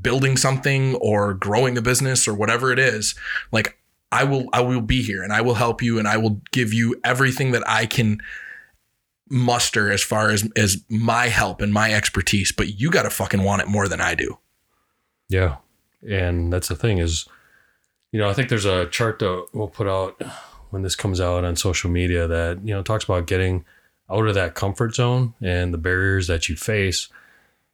[0.00, 3.14] building something or growing a business or whatever it is.
[3.52, 3.78] Like
[4.12, 6.72] I will I will be here and I will help you and I will give
[6.72, 8.20] you everything that I can
[9.28, 13.42] muster as far as as my help and my expertise, but you got to fucking
[13.42, 14.38] want it more than I do.
[15.28, 15.56] Yeah.
[16.08, 17.26] And that's the thing is,
[18.12, 20.22] you know, I think there's a chart that we'll put out
[20.70, 23.64] when this comes out on social media that, you know, talks about getting
[24.10, 27.08] out of that comfort zone and the barriers that you face.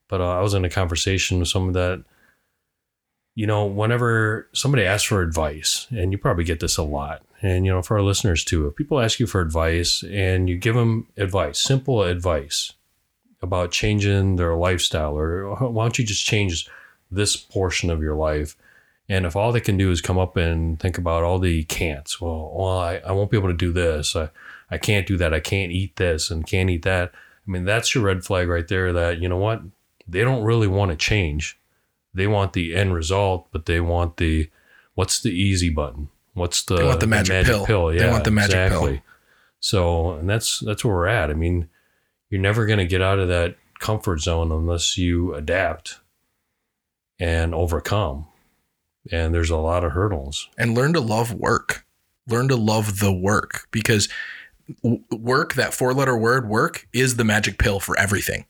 [0.09, 2.05] But uh, I was in a conversation with someone that,
[3.41, 7.65] you know, whenever somebody asks for advice, and you probably get this a lot, and,
[7.65, 10.75] you know, for our listeners too, if people ask you for advice and you give
[10.75, 12.75] them advice, simple advice
[13.41, 16.69] about changing their lifestyle, or why don't you just change
[17.11, 18.59] this portion of your life?
[19.09, 22.21] And if all they can do is come up and think about all the can'ts,
[22.21, 24.15] well, well I, I won't be able to do this.
[24.15, 24.29] I,
[24.71, 25.33] I can't do that.
[25.33, 27.11] I can't eat this and can't eat that.
[27.15, 29.63] I mean, that's your red flag right there that, you know what?
[30.07, 31.57] They don't really want to change.
[32.15, 34.51] They want the end result, but they want the
[34.95, 36.09] what's the easy button?
[36.35, 37.87] What's the, They want the magic pill.
[37.89, 38.65] They Yeah, want the magic pill.
[38.67, 39.03] exactly.
[39.61, 41.31] So, and that's that's where we're at.
[41.31, 41.69] I mean,
[42.31, 45.99] you're never going to get out of that comfort zone unless you adapt
[47.19, 48.27] and overcome.
[49.11, 50.49] And there's a lot of hurdles.
[50.59, 51.85] And learn to love work.
[52.29, 54.09] Learn to love the work because
[55.11, 58.45] work, that four letter word, work, is the magic pill for everything.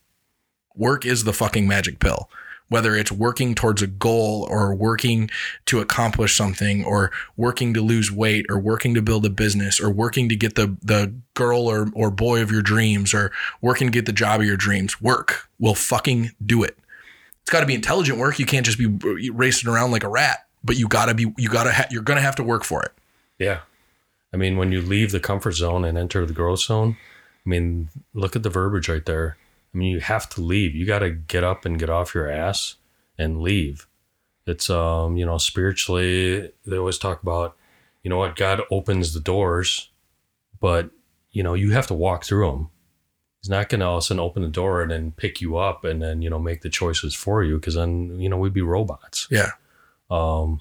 [0.76, 2.28] Work is the fucking magic pill.
[2.70, 5.28] Whether it's working towards a goal or working
[5.66, 9.90] to accomplish something or working to lose weight or working to build a business or
[9.90, 13.30] working to get the, the girl or, or boy of your dreams or
[13.60, 16.78] working to get the job of your dreams, work will fucking do it.
[17.42, 18.38] It's got to be intelligent work.
[18.38, 18.86] You can't just be
[19.30, 20.46] racing around like a rat.
[20.62, 22.92] but you gotta be you gotta ha- you're gonna have to work for it.
[23.38, 23.60] Yeah.
[24.32, 26.96] I mean, when you leave the comfort zone and enter the growth zone,
[27.44, 29.36] I mean, look at the verbiage right there.
[29.72, 30.74] I mean, you have to leave.
[30.74, 32.76] You got to get up and get off your ass
[33.16, 33.86] and leave.
[34.46, 37.56] It's, um, you know, spiritually, they always talk about,
[38.02, 39.90] you know what, God opens the doors,
[40.58, 40.90] but,
[41.30, 42.70] you know, you have to walk through them.
[43.40, 45.56] He's not going to all of a sudden open the door and then pick you
[45.56, 48.52] up and then, you know, make the choices for you because then, you know, we'd
[48.52, 49.28] be robots.
[49.30, 49.52] Yeah.
[50.10, 50.60] Um,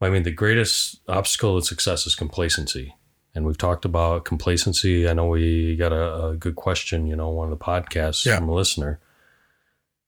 [0.00, 2.94] I mean, the greatest obstacle to success is complacency.
[3.36, 5.06] And we've talked about complacency.
[5.08, 8.38] I know we got a, a good question, you know, one of the podcasts Yeah.
[8.38, 8.98] from a listener.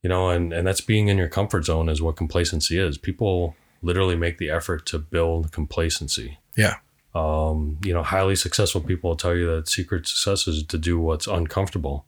[0.03, 2.97] You know, and, and that's being in your comfort zone is what complacency is.
[2.99, 6.39] People literally make the effort to build complacency.
[6.57, 6.77] Yeah.
[7.15, 10.99] Um, you know, highly successful people will tell you that secret success is to do
[10.99, 12.07] what's uncomfortable.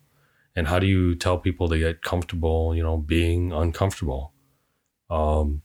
[0.57, 4.33] And how do you tell people to get comfortable, you know, being uncomfortable?
[5.11, 5.63] Um,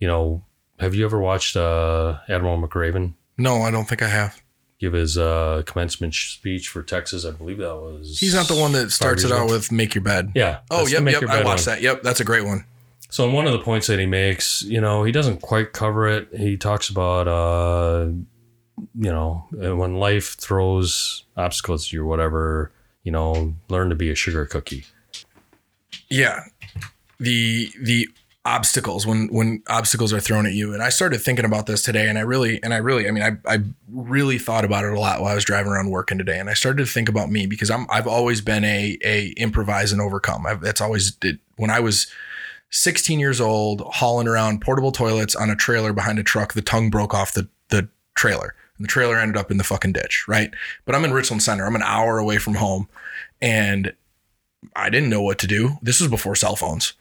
[0.00, 0.44] you know,
[0.80, 4.40] have you ever watched uh, Admiral McRaven No, I don't think I have.
[4.78, 7.24] Give his uh, commencement speech for Texas?
[7.24, 8.18] I believe that was.
[8.18, 10.60] He's not the one that starts it out with "Make your bed." Yeah.
[10.70, 11.22] Oh, yep, yep.
[11.24, 11.76] I watched one.
[11.76, 11.82] that.
[11.82, 12.64] Yep, that's a great one.
[13.10, 16.06] So, in one of the points that he makes, you know, he doesn't quite cover
[16.06, 16.28] it.
[16.36, 18.10] He talks about, uh,
[18.76, 22.70] you know, uh, when life throws obstacles at you or whatever,
[23.02, 24.84] you know, learn to be a sugar cookie.
[26.10, 26.44] Yeah,
[27.18, 28.08] the the
[28.48, 32.08] obstacles when when obstacles are thrown at you, and I started thinking about this today,
[32.08, 33.58] and I really and I really, I mean, I I
[33.92, 36.54] really thought about it a lot while I was driving around working today, and I
[36.54, 40.46] started to think about me because I'm I've always been a a improvise and overcome.
[40.46, 42.06] I've, that's always did when I was
[42.70, 46.54] 16 years old, hauling around portable toilets on a trailer behind a truck.
[46.54, 49.92] The tongue broke off the the trailer, and the trailer ended up in the fucking
[49.92, 50.24] ditch.
[50.26, 50.50] Right,
[50.86, 51.66] but I'm in Richland Center.
[51.66, 52.88] I'm an hour away from home,
[53.42, 53.92] and
[54.74, 55.76] I didn't know what to do.
[55.82, 56.94] This was before cell phones.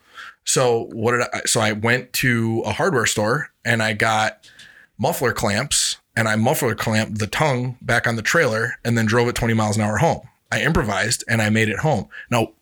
[0.47, 4.49] So what did I so I went to a hardware store and I got
[4.97, 9.27] muffler clamps and I muffler clamped the tongue back on the trailer and then drove
[9.27, 10.21] it 20 miles an hour home.
[10.49, 12.07] I improvised and I made it home.
[12.31, 12.53] Now,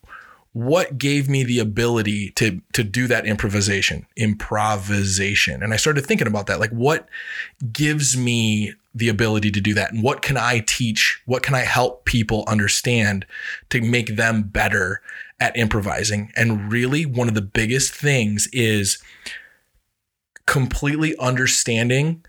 [0.53, 4.07] what gave me the ability to to do that improvisation?
[4.15, 5.61] Improvisation.
[5.61, 6.59] And I started thinking about that.
[6.59, 7.07] Like what
[7.71, 11.21] gives me the ability to do that and what can I teach?
[11.25, 13.27] What can I help people understand
[13.69, 15.01] to make them better
[15.39, 16.31] at improvising?
[16.35, 18.97] And really one of the biggest things is
[20.45, 22.23] completely understanding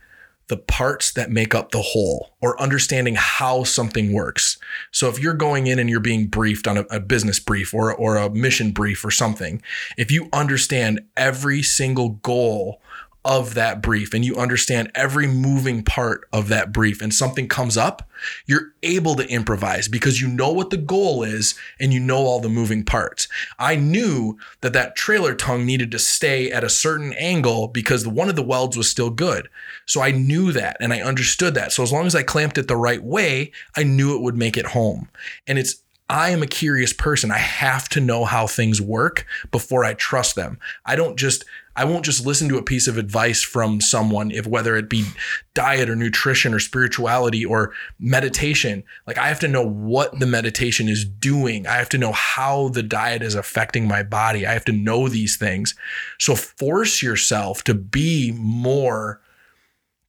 [0.48, 4.58] the parts that make up the whole or understanding how something works.
[4.92, 7.92] So if you're going in and you're being briefed on a, a business brief or,
[7.92, 9.60] or a mission brief or something,
[9.96, 12.80] if you understand every single goal
[13.26, 17.76] of that brief and you understand every moving part of that brief and something comes
[17.76, 18.08] up,
[18.46, 22.38] you're able to improvise because you know what the goal is and you know all
[22.38, 23.26] the moving parts.
[23.58, 28.28] I knew that that trailer tongue needed to stay at a certain angle because one
[28.28, 29.48] of the welds was still good.
[29.86, 31.72] So I knew that and I understood that.
[31.72, 34.56] So as long as I clamped it the right way, I knew it would make
[34.56, 35.08] it home.
[35.48, 37.32] And it's I am a curious person.
[37.32, 40.60] I have to know how things work before I trust them.
[40.84, 41.44] I don't just
[41.76, 45.04] I won't just listen to a piece of advice from someone if whether it be
[45.52, 48.82] diet or nutrition or spirituality or meditation.
[49.06, 51.66] Like I have to know what the meditation is doing.
[51.66, 54.46] I have to know how the diet is affecting my body.
[54.46, 55.74] I have to know these things.
[56.18, 59.20] So force yourself to be more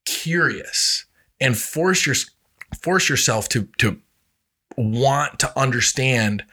[0.06, 1.06] curious
[1.41, 2.15] and force your
[2.82, 3.99] force yourself to to
[4.77, 6.45] want to understand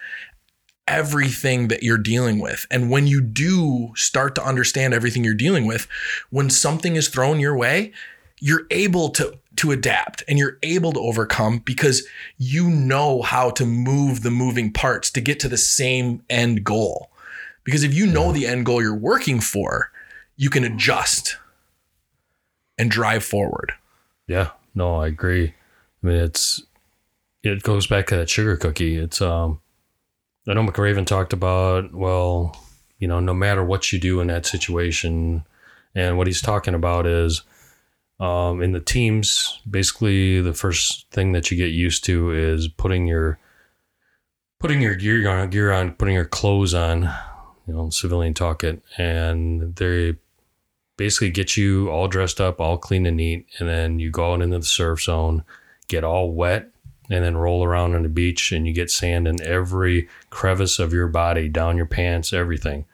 [0.86, 2.66] everything that you're dealing with.
[2.70, 5.86] And when you do start to understand everything you're dealing with,
[6.30, 7.92] when something is thrown your way,
[8.40, 12.06] you're able to to adapt and you're able to overcome because
[12.38, 17.10] you know how to move the moving parts to get to the same end goal.
[17.62, 19.92] Because if you know the end goal you're working for,
[20.36, 21.36] you can adjust
[22.76, 23.72] and drive forward.
[24.26, 25.54] Yeah, no, I agree.
[26.02, 26.62] I mean, it's
[27.42, 28.96] it goes back to that sugar cookie.
[28.96, 29.60] It's um,
[30.46, 32.56] I know McRaven talked about well,
[32.98, 35.44] you know, no matter what you do in that situation,
[35.94, 37.42] and what he's talking about is
[38.20, 39.60] um, in the teams.
[39.68, 43.38] Basically, the first thing that you get used to is putting your
[44.60, 47.10] putting your gear on, gear on, putting your clothes on.
[47.66, 50.16] You know, civilian talk it, and they
[50.98, 54.42] basically get you all dressed up, all clean and neat, and then you go out
[54.42, 55.44] into the surf zone,
[55.88, 56.73] get all wet,
[57.10, 60.92] and then roll around on the beach, and you get sand in every crevice of
[60.92, 62.84] your body, down your pants, everything.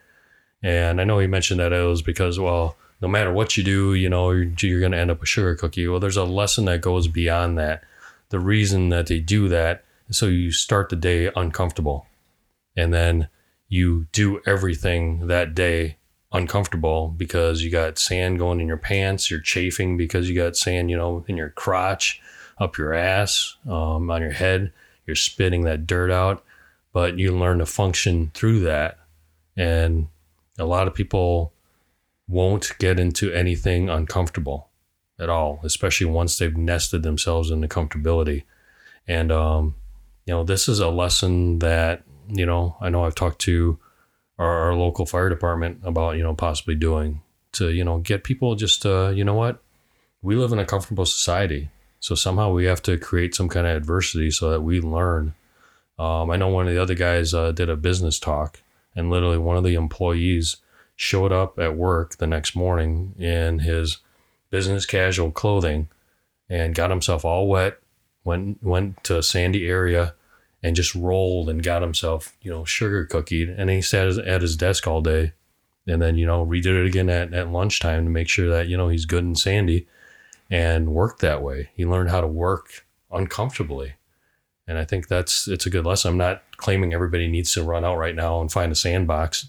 [0.61, 3.93] And I know he mentioned that it was because, well, no matter what you do,
[3.93, 5.87] you know, you're, you're going to end up a sugar cookie.
[5.87, 7.83] Well, there's a lesson that goes beyond that.
[8.29, 12.05] The reason that they do that is so you start the day uncomfortable,
[12.77, 13.27] and then
[13.67, 15.97] you do everything that day
[16.33, 20.89] uncomfortable because you got sand going in your pants, you're chafing because you got sand,
[20.89, 22.20] you know, in your crotch,
[22.61, 24.71] up your ass, um, on your head,
[25.07, 26.43] you're spitting that dirt out,
[26.93, 28.99] but you learn to function through that.
[29.57, 30.07] And
[30.59, 31.53] a lot of people
[32.27, 34.69] won't get into anything uncomfortable
[35.19, 38.43] at all, especially once they've nested themselves into comfortability.
[39.07, 39.75] And, um,
[40.25, 43.79] you know, this is a lesson that, you know, I know I've talked to
[44.37, 47.21] our, our local fire department about, you know, possibly doing
[47.53, 49.63] to, you know, get people just, uh, you know what?
[50.21, 51.69] We live in a comfortable society.
[52.01, 55.35] So somehow we have to create some kind of adversity so that we learn.
[55.99, 58.61] Um, I know one of the other guys uh, did a business talk,
[58.95, 60.57] and literally one of the employees
[60.95, 63.99] showed up at work the next morning in his
[64.49, 65.89] business casual clothing
[66.49, 67.79] and got himself all wet,
[68.23, 70.15] went went to a sandy area
[70.63, 73.53] and just rolled and got himself, you know, sugar cookied.
[73.55, 75.33] And he sat at his desk all day
[75.87, 78.75] and then, you know, redid it again at, at lunchtime to make sure that, you
[78.75, 79.87] know, he's good and sandy
[80.51, 81.69] and worked that way.
[81.73, 83.93] He learned how to work uncomfortably.
[84.67, 86.11] And I think that's it's a good lesson.
[86.11, 89.47] I'm not claiming everybody needs to run out right now and find a sandbox,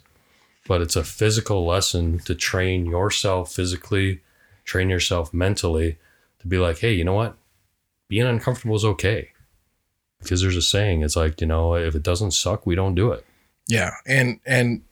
[0.67, 4.23] but it's a physical lesson to train yourself physically,
[4.65, 5.99] train yourself mentally
[6.41, 7.37] to be like, hey, you know what?
[8.09, 9.31] Being uncomfortable is okay.
[10.21, 13.11] Because there's a saying, it's like, you know, if it doesn't suck, we don't do
[13.11, 13.27] it.
[13.69, 13.91] Yeah.
[14.07, 14.83] And and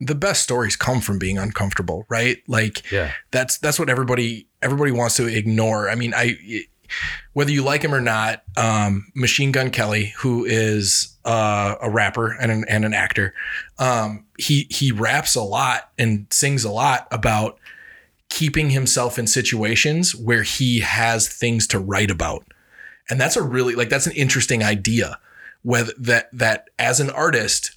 [0.00, 2.38] the best stories come from being uncomfortable, right?
[2.46, 3.12] Like Yeah.
[3.30, 5.88] that's that's what everybody everybody wants to ignore.
[5.88, 6.36] I mean, I
[7.32, 12.32] whether you like him or not, um, Machine Gun Kelly, who is uh, a rapper
[12.32, 13.34] and an, and an actor,
[13.78, 17.58] um, he he raps a lot and sings a lot about
[18.28, 22.46] keeping himself in situations where he has things to write about,
[23.10, 25.18] and that's a really like that's an interesting idea.
[25.62, 27.75] Whether that that as an artist,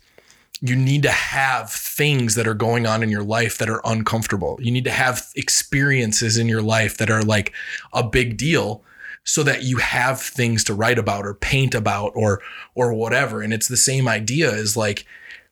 [0.62, 4.60] you need to have things that are going on in your life that are uncomfortable.
[4.62, 7.54] You need to have experiences in your life that are like
[7.94, 8.84] a big deal
[9.24, 12.42] so that you have things to write about or paint about or
[12.76, 13.42] or whatever.
[13.42, 15.06] And it's the same idea is like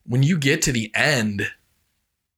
[0.05, 1.51] when you get to the end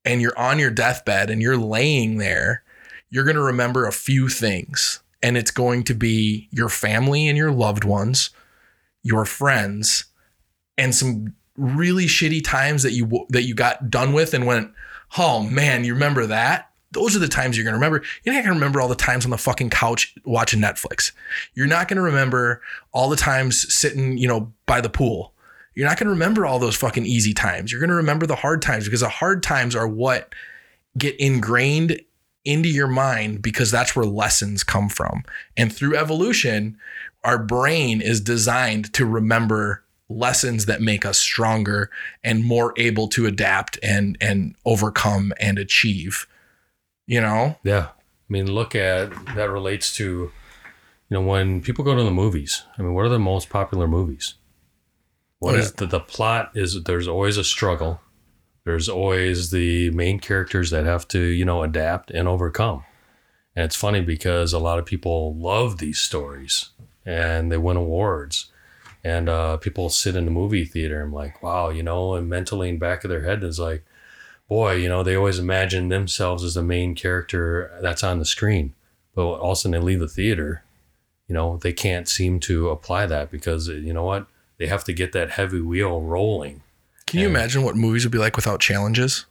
[0.06, 2.64] and you're on your deathbed and you're laying there,
[3.10, 5.02] you're going to remember a few things.
[5.22, 8.30] And it's going to be your family and your loved ones,
[9.04, 10.06] your friends,
[10.78, 14.72] and some really shitty times that you that you got done with and went,
[15.18, 18.04] "Oh man, you remember that?" Those are the times you're to remember.
[18.24, 21.12] You're not to remember all the times on the fucking couch watching Netflix.
[21.54, 25.34] You're not to remember all the times sitting, you know, by the pool.
[25.76, 27.72] You're not to remember all those fucking easy times.
[27.72, 30.34] You're to remember the hard times because the hard times are what
[30.98, 32.02] get ingrained
[32.44, 35.24] into your mind because that's where lessons come from.
[35.56, 36.78] And through evolution,
[37.24, 41.90] our brain is designed to remember lessons that make us stronger
[42.24, 46.28] and more able to adapt and and overcome and achieve.
[47.06, 47.58] You know?
[47.64, 47.88] Yeah.
[47.90, 50.32] I mean, look at that relates to, you
[51.10, 52.64] know, when people go to the movies.
[52.78, 54.36] I mean, what are the most popular movies?
[55.40, 58.02] What Oh, is the, the plot is there's always a struggle.
[58.66, 62.84] There's always the main characters that have to, you know, adapt and overcome.
[63.56, 66.70] And it's funny because a lot of people love these stories
[67.06, 68.49] and they win awards.
[69.04, 72.70] And uh, people sit in the movie theater and like, wow, you know, and mentally
[72.70, 73.86] in the back of their head is like,
[74.50, 78.74] boy, you know, they always imagine themselves as the main character that's on the screen.
[79.16, 80.64] But all of a sudden they leave the theater,
[81.28, 84.28] you know, they can't seem to apply that because, you know what?
[84.58, 86.62] They have to get that heavy wheel rolling.
[87.08, 89.26] Can you imagine what movies would be like without challenges?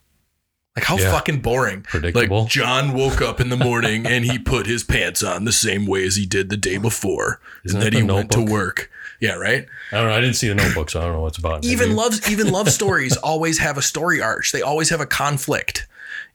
[0.77, 1.11] Like how Yeah.
[1.11, 1.83] fucking boring.
[1.83, 2.43] Predictable.
[2.43, 5.87] Like John woke up in the morning and he put his pants on the same
[5.87, 7.41] way as he did the day before.
[7.65, 8.91] Isn't and that then he The went to work.
[9.21, 9.67] Yeah, right?
[9.91, 10.15] I don't know.
[10.15, 11.65] I didn't see the notebook, so I don't know what's about.
[11.65, 15.07] even Maybe- love even love stories always have a story arch they always have a
[15.07, 15.89] conflict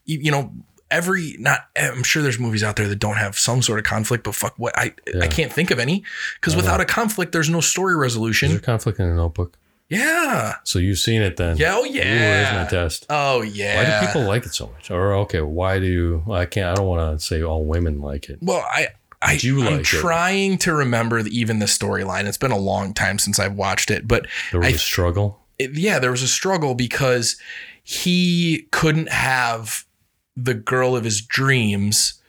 [0.04, 0.52] you, you know
[0.90, 4.22] every not i'm sure there's movies out there that don't have some sort of conflict
[4.22, 4.92] but fuck what i
[5.22, 6.04] i can't think of any
[6.38, 8.48] because without a conflict there's no story resolution.
[8.50, 9.56] Is there conflict in a notebook?
[9.94, 11.56] Yeah So you've seen it then?
[11.56, 13.06] yeah oh Ooh, there's my yeah test.
[13.10, 13.76] oh yeah.
[13.76, 14.90] Why do people like it so much?
[14.90, 16.66] Or okay, why do you, I can't?
[16.70, 18.38] I don't want to say all women like it.
[18.42, 18.88] well i
[19.22, 19.84] I, Do you I'm it?
[19.86, 22.26] trying to remember the, even the storyline.
[22.26, 25.40] It's been a long time since I've watched it, but There was I a struggle.
[25.58, 27.36] it- yeah, there was a struggle because
[27.82, 29.84] he couldn't have
[30.36, 32.20] the girl of his dreams,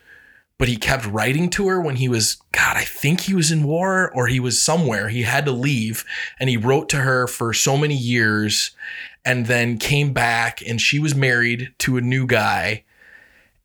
[0.58, 3.64] but he kept writing to her when he was, God, I think he was in
[3.64, 5.10] war or he was somewhere.
[5.10, 6.06] He had to leave
[6.40, 8.72] and he wrote to her for so many years
[9.26, 12.86] and then came back and she was married to a new guy.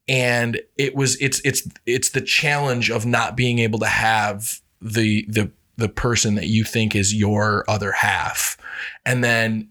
[0.09, 5.25] And it was it's it's it's the challenge of not being able to have the
[5.29, 8.59] the the person that you think is your other half.
[9.07, 9.69] And then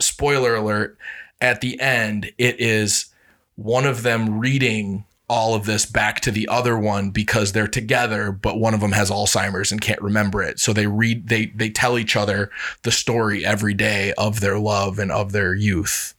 [0.00, 0.98] spoiler alert,
[1.40, 3.06] at the end, it is
[3.54, 8.32] one of them reading all of this back to the other one because they're together,
[8.32, 10.58] but one of them has Alzheimer's and can't remember it.
[10.58, 12.50] So they read, they they tell each other
[12.82, 16.14] the story every day of their love and of their youth.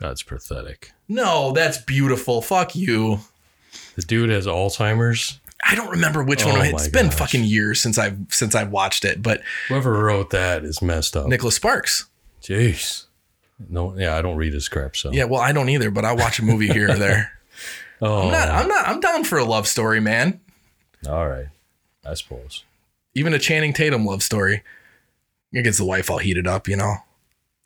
[0.00, 0.92] That's pathetic.
[1.08, 2.42] No, that's beautiful.
[2.42, 3.20] Fuck you.
[3.96, 5.40] The dude has Alzheimer's.
[5.64, 6.66] I don't remember which Oh one.
[6.66, 10.80] It's been fucking years since I've since I've watched it, but Whoever wrote that is
[10.80, 11.26] messed up.
[11.26, 12.06] Nicholas Sparks.
[12.42, 13.06] Jeez.
[13.68, 14.94] No, yeah, I don't read his crap.
[14.96, 17.32] So Yeah, well, I don't either, but I'll watch a movie here or there.
[18.00, 18.48] Oh, I'm not.
[18.48, 18.88] I'm not.
[18.88, 20.40] I'm down for a love story, man.
[21.08, 21.46] all right.
[22.06, 22.64] I suppose.
[23.14, 24.62] Even a Channing Tatum love story.
[25.52, 26.94] It gets the wife all heated up, you know.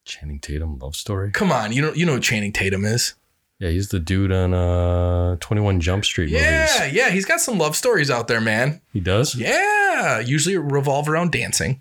[0.05, 1.31] Channing Tatum love story.
[1.33, 3.15] Come on, you know you know who Channing Tatum is.
[3.59, 6.95] Yeah, he's the dude on uh 21 Jump Street Yeah, movies.
[6.95, 8.81] yeah, he's got some love stories out there, man.
[8.93, 9.37] He does?
[9.37, 11.81] Yeah, usually revolve around dancing.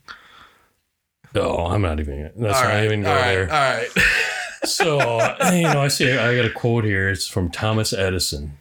[1.33, 2.31] Oh, I'm not even.
[2.35, 3.43] Let's all not right, even go all right, there.
[3.51, 3.89] all right.
[4.63, 4.99] So,
[5.53, 7.09] you know, I see, I got a quote here.
[7.09, 8.57] It's from Thomas Edison.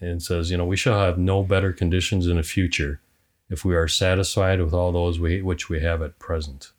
[0.00, 3.00] And it says, you know, we shall have no better conditions in the future
[3.50, 6.72] if we are satisfied with all those we, which we have at present.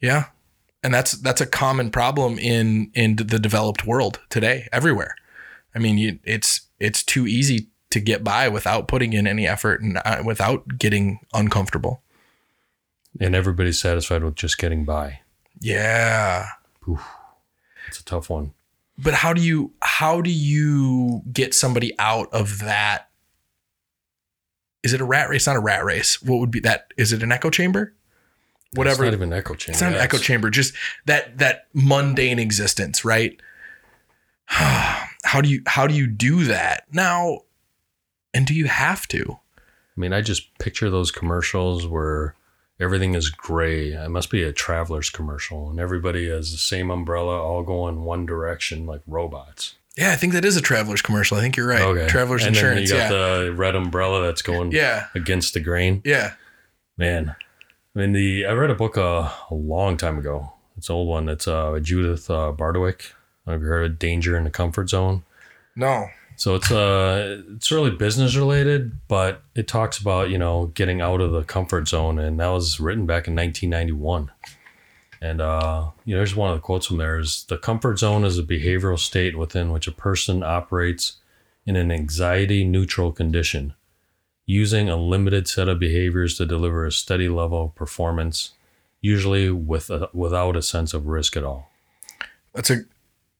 [0.00, 0.26] Yeah.
[0.82, 5.14] And that's that's a common problem in in the developed world today, everywhere.
[5.74, 9.80] I mean, you, it's it's too easy to get by without putting in any effort
[9.80, 12.02] and uh, without getting uncomfortable.
[13.18, 15.20] And everybody's satisfied with just getting by.
[15.58, 16.48] Yeah.
[17.94, 18.52] It's a tough one.
[18.98, 23.08] But how do you how do you get somebody out of that?
[24.82, 25.46] Is it a rat race?
[25.46, 26.20] Not a rat race.
[26.20, 26.92] What would be that?
[26.96, 27.94] Is it an echo chamber?
[28.74, 29.04] Whatever.
[29.04, 29.74] It's not even an echo chamber.
[29.74, 30.50] It's not an echo chamber.
[30.50, 30.74] Just
[31.06, 33.40] that that mundane existence, right?
[34.46, 37.42] how do you how do you do that now?
[38.32, 39.38] And do you have to?
[39.96, 42.34] I mean, I just picture those commercials where
[42.84, 43.88] everything is gray.
[43.92, 48.26] It must be a traveler's commercial, and everybody has the same umbrella, all going one
[48.26, 49.74] direction like robots.
[49.96, 51.36] Yeah, I think that is a traveler's commercial.
[51.36, 51.80] I think you're right.
[51.80, 52.06] Okay.
[52.08, 52.90] Traveler's and insurance.
[52.90, 53.08] Then you Yeah.
[53.10, 55.06] got the red umbrella that's going yeah.
[55.14, 56.02] against the grain.
[56.04, 56.34] Yeah.
[56.96, 57.34] Man,
[57.94, 60.52] I mean, the I read a book uh, a long time ago.
[60.76, 61.28] It's an old one.
[61.28, 63.12] It's uh, Judith uh, Bardwick.
[63.46, 65.22] Have you heard of Danger in the Comfort Zone?
[65.76, 66.06] No.
[66.36, 71.20] So it's uh it's really business related, but it talks about, you know, getting out
[71.20, 74.30] of the comfort zone and that was written back in 1991.
[75.20, 78.24] And uh you know, here's one of the quotes from there is the comfort zone
[78.24, 81.16] is a behavioral state within which a person operates
[81.66, 83.74] in an anxiety neutral condition,
[84.44, 88.50] using a limited set of behaviors to deliver a steady level of performance,
[89.00, 91.70] usually with a, without a sense of risk at all.
[92.52, 92.84] That's a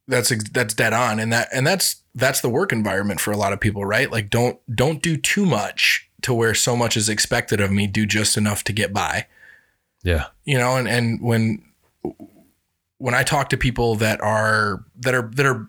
[0.06, 1.18] that's that's dead on.
[1.18, 4.10] And that and that's that's the work environment for a lot of people right?
[4.10, 7.86] Like don't don't do too much to where so much is expected of me.
[7.86, 9.26] Do just enough to get by.
[10.02, 10.26] Yeah.
[10.44, 11.64] you know and and when
[12.98, 15.66] when i talk to people that are that are that are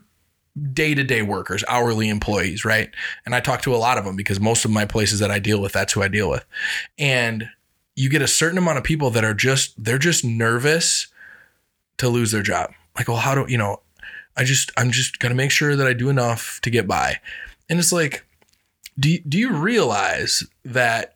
[0.74, 2.90] day-to-day workers hourly employees right?
[3.26, 5.40] And i talk to a lot of them because most of my places that i
[5.40, 6.46] deal with that's who i deal with.
[7.00, 7.50] And
[7.96, 11.08] you get a certain amount of people that are just they're just nervous
[11.98, 12.74] to lose their job.
[12.98, 13.82] Like well how do you know
[14.38, 17.20] i just i'm just gonna make sure that i do enough to get by
[17.70, 18.26] and it's like
[19.00, 21.16] do you, do you realize that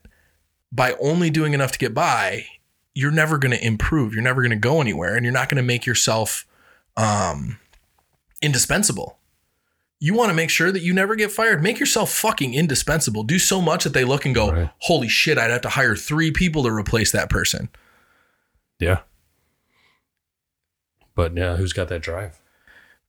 [0.72, 2.46] by only doing enough to get by
[2.94, 5.58] you're never going to improve you're never going to go anywhere and you're not going
[5.58, 6.46] to make yourself
[6.98, 7.58] um
[8.42, 9.18] indispensable
[10.02, 13.40] you want to make sure that you never get fired make yourself fucking indispensable do
[13.40, 14.70] so much that they look and go Right.
[14.80, 17.70] holy shit i'd have to hire three people to replace that person
[18.80, 19.00] Yeah.
[21.16, 22.39] But yeah, who's got that drive?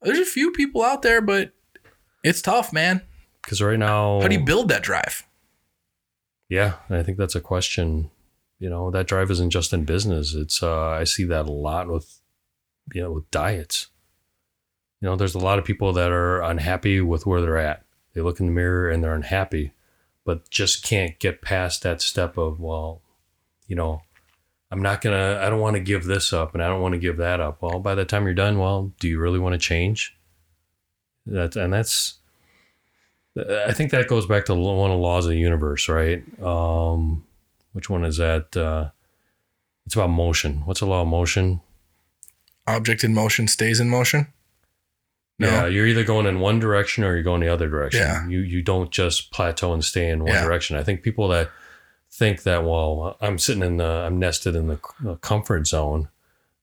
[0.02, 1.52] There's a few people out there but
[2.22, 3.02] it's tough man
[3.42, 5.26] Because right now, how do you build that drive
[6.50, 8.10] yeah, and I think that's a question.
[8.58, 10.34] You know, that drive isn't just in business.
[10.34, 12.20] It's uh, I see that a lot with,
[12.92, 13.86] you know, with diets.
[15.00, 17.84] You know, there's a lot of people that are unhappy with where they're at.
[18.12, 19.72] They look in the mirror and they're unhappy,
[20.26, 23.00] but just can't get past that step of well,
[23.68, 24.02] you know,
[24.70, 25.40] I'm not gonna.
[25.42, 27.60] I don't want to give this up, and I don't want to give that up.
[27.60, 30.16] Well, by the time you're done, well, do you really want to change?
[31.26, 32.18] That and that's
[33.36, 36.22] I think that goes back to one of the laws of the universe, right?
[36.42, 37.24] Um,
[37.72, 38.56] which one is that?
[38.56, 38.90] Uh,
[39.86, 40.62] it's about motion.
[40.66, 41.60] What's the law of motion?
[42.66, 44.28] object in motion stays in motion
[45.40, 45.48] No.
[45.48, 48.02] Yeah, you're either going in one direction or you're going the other direction.
[48.02, 48.28] Yeah.
[48.28, 50.44] You you don't just plateau and stay in one Yeah.
[50.44, 50.76] direction.
[50.76, 51.50] I think people that
[52.12, 56.08] think that well, I'm sitting in the I'm nested in the comfort zone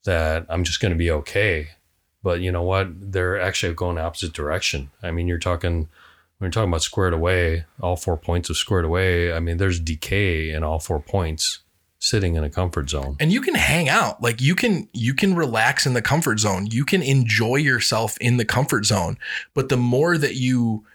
[0.03, 1.69] that I'm just going to be okay.
[2.23, 3.11] But you know what?
[3.11, 4.89] They're actually going opposite direction.
[5.01, 5.87] I mean, you're talking
[6.37, 9.33] when you're talking about squared away, all four points of squared away.
[9.33, 11.59] I mean, there's decay in all four points
[11.99, 13.17] sitting in a comfort zone.
[13.19, 16.67] and you can hang out like you can you can relax in the comfort zone
[16.67, 19.17] you can enjoy yourself in the comfort zone
[19.55, 20.85] but the more that you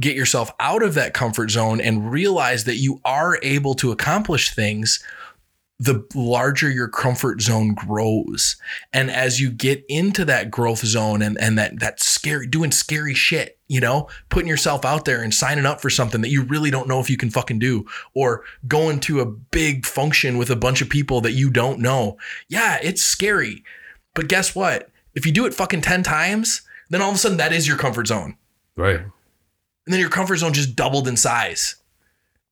[0.00, 4.54] get yourself out of that comfort zone and realize that you are able to accomplish
[4.54, 5.02] things
[5.80, 8.56] the larger your comfort zone grows.
[8.92, 13.14] And as you get into that growth zone and and that that scary doing scary
[13.14, 16.70] shit you know putting yourself out there and signing up for something that you really
[16.70, 20.56] don't know if you can fucking do or going to a big function with a
[20.56, 23.64] bunch of people that you don't know yeah it's scary.
[24.14, 24.90] But guess what?
[25.14, 27.78] If you do it fucking 10 times then all of a sudden that is your
[27.78, 28.36] comfort zone.
[28.76, 29.00] Right.
[29.86, 31.76] And then your comfort zone just doubled in size.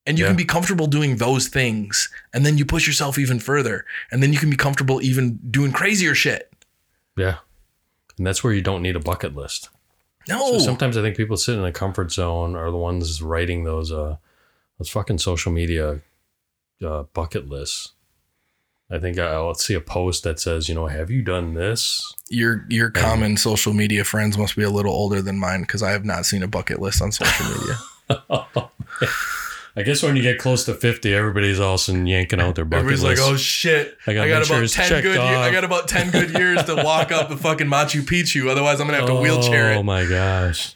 [0.07, 0.31] And you Yeah.
[0.31, 2.09] can be comfortable doing those things.
[2.33, 3.85] And then you push yourself even further.
[4.11, 6.51] And then you can be comfortable even doing crazier shit.
[7.17, 7.39] Yeah.
[8.17, 9.69] And that's where you don't need a bucket list.
[10.29, 10.53] No.
[10.53, 13.93] So sometimes I think people sit in a comfort zone are the ones writing those
[13.93, 14.17] uh
[14.79, 16.01] those fucking social media
[16.85, 17.93] uh, bucket lists.
[18.91, 22.03] I think I'll see a post that says, you know, have you done this?
[22.31, 25.91] your your common social media friends must be a little older than mine because I
[25.93, 27.79] have not seen a bucket list on social media.
[29.77, 32.87] I guess when you get close to 50, everybody's all sudden yanking out their bucket
[32.87, 33.23] Everybody's list.
[33.23, 33.97] like, "Oh shit!
[34.07, 35.15] I I got, sure about ten good.
[35.15, 38.49] Year, I got about ten good years to walk up the fucking Machu Picchu.
[38.51, 40.75] Otherwise, I'm gonna have to wheelchair Oh my gosh.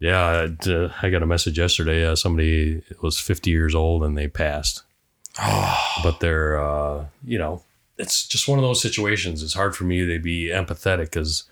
[0.00, 2.06] Yeah, it, uh, I got a message yesterday.
[2.06, 4.84] Uh, somebody was 50 years old and they passed.
[6.02, 7.62] But they're, uh, you know,
[7.96, 9.42] it's just one of those situations.
[9.42, 11.44] It's hard for me to be empathetic because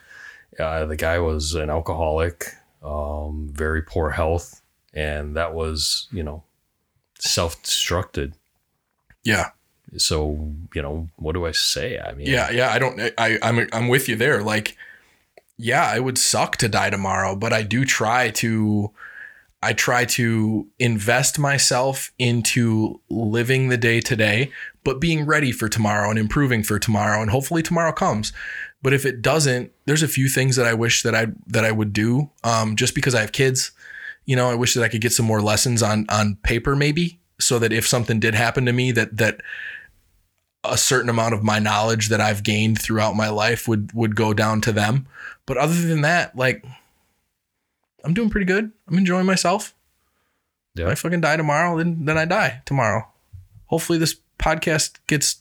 [0.58, 2.46] uh, the guy was an alcoholic,
[2.82, 4.62] um, very poor health,
[4.94, 6.44] and that was, you know,
[7.18, 8.32] self destructed.
[9.24, 9.50] Yeah,
[9.96, 11.98] So, you know, what do I say?
[11.98, 12.70] I mean, yeah, yeah.
[12.70, 13.00] I don't.
[13.18, 14.40] I I'm I'm with you there.
[14.42, 14.76] Like,
[15.58, 18.92] yeah, it would suck to die tomorrow, but I do try to.
[19.62, 24.50] I try to invest myself into living the day today,
[24.84, 28.32] but being ready for tomorrow and improving for tomorrow, and hopefully tomorrow comes.
[28.82, 31.72] But if it doesn't, there's a few things that I wish that I that I
[31.72, 32.30] would do.
[32.44, 33.72] Um, just because I have kids,
[34.26, 37.18] you know, I wish that I could get some more lessons on on paper, maybe,
[37.40, 39.40] so that if something did happen to me, that that
[40.62, 44.34] a certain amount of my knowledge that I've gained throughout my life would would go
[44.34, 45.08] down to them.
[45.46, 46.64] But other than that, like
[48.06, 48.72] I'm doing pretty good.
[48.88, 49.74] I'm enjoying myself.
[50.76, 53.06] If I fucking die tomorrow, then then I die tomorrow.
[53.66, 55.40] Hopefully this podcast gets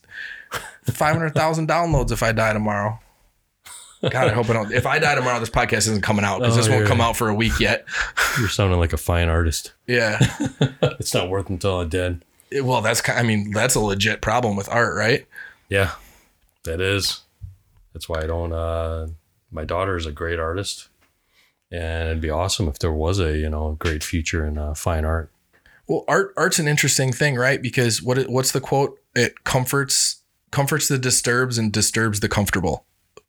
[0.84, 2.98] five hundred thousand downloads if I die tomorrow.
[4.02, 4.72] God, I hope I don't.
[4.72, 7.16] If I die tomorrow, this podcast isn't coming out because Oh, this won't come out
[7.16, 7.86] for a week yet.
[8.38, 9.72] You're sounding like a fine artist.
[9.86, 10.18] Yeah.
[10.98, 12.24] It's not worth until I'm dead.
[12.50, 15.26] It- well, that's I mean that's a legit problem with art, right?
[15.68, 15.92] Yeah,
[16.64, 17.20] that is.
[17.92, 18.52] That's why I don't.
[18.52, 19.08] Uh,
[19.50, 20.88] my daughter is a great artist,
[21.70, 25.04] and it'd be awesome if there was a you know great future in uh, fine
[25.04, 25.30] art.
[25.86, 27.60] Well, art art's an interesting thing, right?
[27.62, 28.98] Because what it- what's the quote?
[29.14, 32.84] It comforts comforts the disturbs and disturbs the comfortable.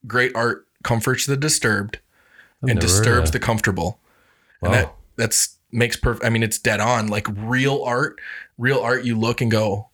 [0.05, 1.99] Great art comforts the disturbed
[2.63, 3.99] I've and never heard of disturbs the comfortable.
[4.61, 4.71] Wow.
[4.71, 6.25] And that that's makes perfect.
[6.25, 7.07] I mean, it's dead on.
[7.07, 8.19] Like real art,
[8.57, 9.03] real art.
[9.03, 9.89] You look and go,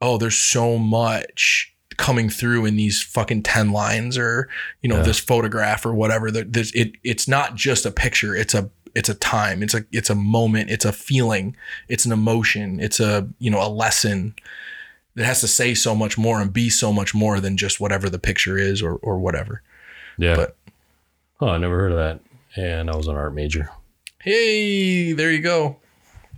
[0.00, 4.48] oh, there's so much coming through in these fucking ten lines, or
[4.82, 5.02] you know, Yeah.
[5.02, 6.30] this photograph or whatever.
[6.30, 6.92] There- There's it.
[7.04, 8.34] It's not just a picture.
[8.36, 9.62] It's a it's a time.
[9.62, 10.70] It's a it's a moment.
[10.70, 11.54] It's a feeling.
[11.88, 12.80] It's an emotion.
[12.80, 14.34] It's a you know a lesson.
[15.14, 18.10] that has to say so much more and be so much more than just whatever
[18.10, 19.62] the picture is or or whatever.
[20.18, 20.36] yeah.
[20.36, 20.56] but-
[21.40, 22.20] oh, I never heard of that.
[22.54, 23.70] And I was an art major.
[24.22, 25.76] Hey, there you go.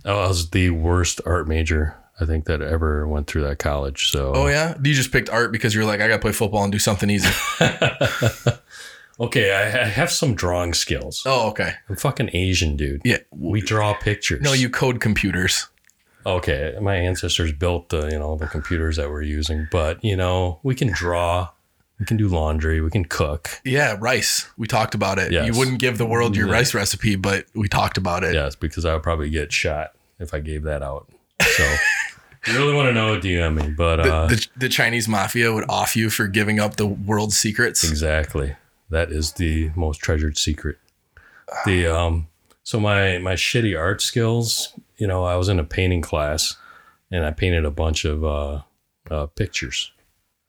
[0.05, 4.09] Oh, I was the worst art major I think that ever went through that college.
[4.11, 6.71] So Oh yeah, you just picked art because you're like, I gotta play football and
[6.71, 7.29] do something easy.
[9.19, 11.23] okay, I, I have some drawing skills.
[11.25, 13.01] oh okay, I'm fucking Asian, dude.
[13.05, 13.17] yeah.
[13.31, 14.41] We draw pictures.
[14.41, 15.67] No, you code computers.
[16.25, 20.59] okay, my ancestors built the you know the computers that we're using, but you know
[20.63, 21.49] we can draw,
[21.99, 23.49] we can do laundry, we can cook.
[23.63, 24.49] Yeah, rice.
[24.57, 25.31] We talked about it.
[25.31, 25.45] Yes.
[25.47, 26.53] You wouldn't give the world your Yeah.
[26.53, 28.33] rice recipe, but we talked about it.
[28.33, 31.09] Yes, because I would probably get shot if I gave that out.
[31.41, 31.75] So,
[32.47, 33.69] you really want to know, DM me.
[33.71, 37.37] But The, uh, the, the Chinese mafia would off you for giving up the world's
[37.37, 37.83] secrets.
[37.89, 38.55] exactly,
[38.89, 40.77] that is the most treasured secret.
[41.65, 42.27] The um,
[42.63, 44.73] so my my shitty art skills.
[44.97, 46.55] You know, I was in a painting class,
[47.11, 48.61] and I painted a bunch of uh,
[49.09, 49.91] uh, pictures,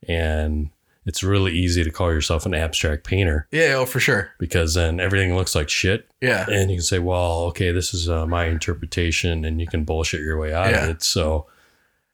[0.09, 0.70] and
[1.07, 4.32] it's really easy to call yourself an abstract painter Yeah, oh for sure.
[4.38, 6.45] because then everything looks like shit Yeah.
[6.49, 10.20] and you can say, well, okay, this is uh, my interpretation, and you can bullshit
[10.20, 10.84] your way out Yeah.
[10.84, 11.03] of it.
[11.03, 11.47] So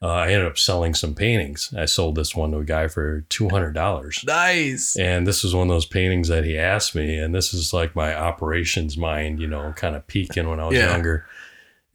[0.01, 1.73] uh, I ended up selling some paintings.
[1.75, 4.95] I sold this one to a guy for two hundred dollars, Nice.
[4.95, 7.95] and this was one of those paintings that he asked me, and this is like
[7.95, 10.91] my operations mind, you know, kind of peaking when I was Yeah.
[10.91, 11.25] younger.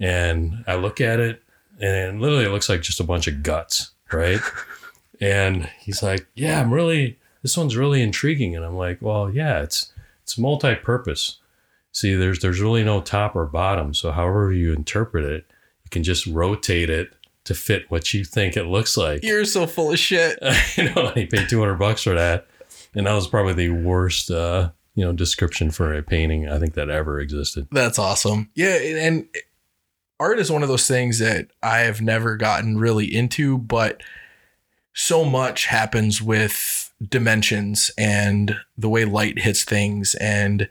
[0.01, 1.43] And I look at it,
[1.81, 3.91] and literally it looks like just a bunch of guts.
[4.13, 4.41] right?
[5.21, 9.63] and he's like, "Yeah, I'm really this one's really intriguing." And I'm like, "Well, yeah,
[9.63, 9.93] it's
[10.23, 11.39] it's multi-purpose.
[11.93, 13.95] See, there's there's really no top or bottom.
[13.95, 15.47] So however you interpret it,
[15.85, 17.13] you can just rotate it
[17.45, 20.39] to fit what you think it looks like." You're so full of shit.
[20.77, 22.47] you know, he paid 200 bucks for that.
[22.95, 26.75] And that was probably the worst, uh, you know, description for a painting I think
[26.75, 27.69] that ever existed.
[27.71, 28.51] That's awesome.
[28.55, 29.27] Yeah, and
[30.21, 34.03] art is one of those things that I have never gotten really into, but
[34.95, 40.69] so much happens with dimensions and the way light hits things and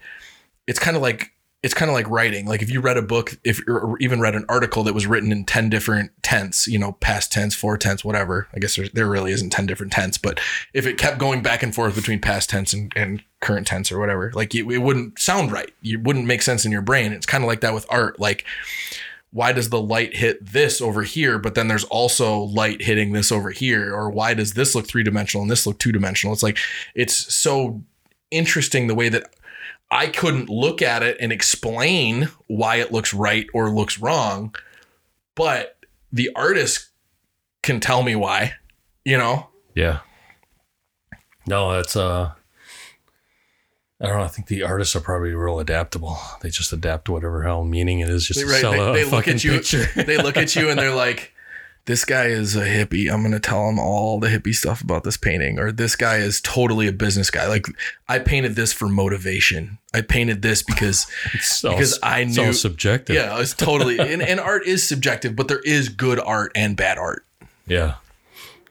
[0.66, 1.32] it's kind of like
[1.62, 2.46] it's kind of like writing.
[2.46, 5.30] Like if you read a book, if or even read an article that was written
[5.30, 8.48] in 10 different tense, you know, past tense, four tense, whatever.
[8.52, 10.40] I guess there, there really isn't 10 different tense, but
[10.74, 14.00] if it kept going back and forth between past tense and, and current tense or
[14.00, 15.72] whatever, like it, it wouldn't sound right.
[15.84, 17.12] It wouldn't make sense in your brain.
[17.12, 18.18] It's kind of like that with art.
[18.18, 18.44] Like,
[19.30, 23.30] why does the light hit this over here, but then there's also light hitting this
[23.30, 23.94] over here?
[23.94, 26.34] Or why does this look three dimensional and this look two dimensional?
[26.34, 26.58] It's like,
[26.94, 27.82] it's so
[28.32, 29.32] interesting the way that
[29.92, 34.54] I couldn't look at it and explain why it looks right or looks wrong,
[35.34, 35.76] but
[36.10, 36.88] the artist
[37.62, 38.54] can tell me why,
[39.04, 39.48] you know?
[39.74, 39.98] Yeah.
[41.46, 42.32] No, that's, uh,
[44.00, 44.24] I don't know.
[44.24, 46.18] I think the artists are probably real adaptable.
[46.40, 49.10] They just adapt to whatever hell meaning it is just right, sell a they, they
[49.10, 49.84] look at you, picture.
[49.94, 51.31] they look at you and they're like,
[51.84, 53.12] this guy is a hippie.
[53.12, 55.58] I'm going to tell him all the hippie stuff about this painting.
[55.58, 57.48] Or this guy is totally a business guy.
[57.48, 57.66] Like
[58.08, 59.78] I painted this for motivation.
[59.92, 63.16] I painted this because It's because I it's all subjective.
[63.16, 66.98] Yeah, it's totally and, and art is subjective, but there is good art and bad
[66.98, 67.24] art.
[67.66, 67.96] Yeah.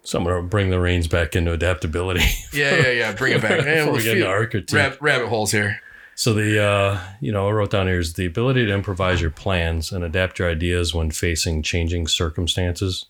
[0.03, 2.23] So I'm gonna bring the reins back into adaptability.
[2.53, 3.13] Yeah, yeah, yeah.
[3.13, 3.57] Bring it back.
[3.65, 4.75] Before we get into architecture.
[4.75, 5.79] rab- rabbit holes here.
[6.21, 9.31] So the uh, you know I wrote down here is the ability to improvise your
[9.31, 13.07] plans and adapt your ideas when facing changing circumstances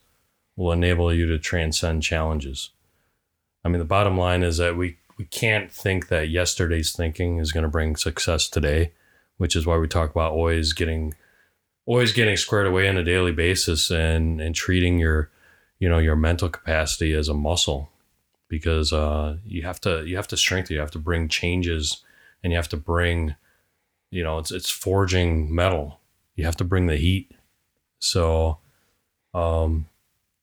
[0.55, 2.69] will enable you to transcend challenges.
[3.65, 7.51] I mean, the bottom line is that we we can't think that yesterday's thinking is
[7.51, 8.93] going to bring success today,
[9.35, 11.13] which is why we talk about always getting
[11.85, 15.29] always getting squared away on a daily basis and and treating your
[15.79, 17.91] you know your mental capacity as a muscle
[18.47, 22.05] because uh, you have to you have to strengthen you have to bring changes
[22.43, 23.35] and you have to bring
[24.11, 25.99] you know it's it's forging metal.
[26.35, 27.31] You have to bring the heat.
[27.99, 28.57] So
[29.33, 29.87] um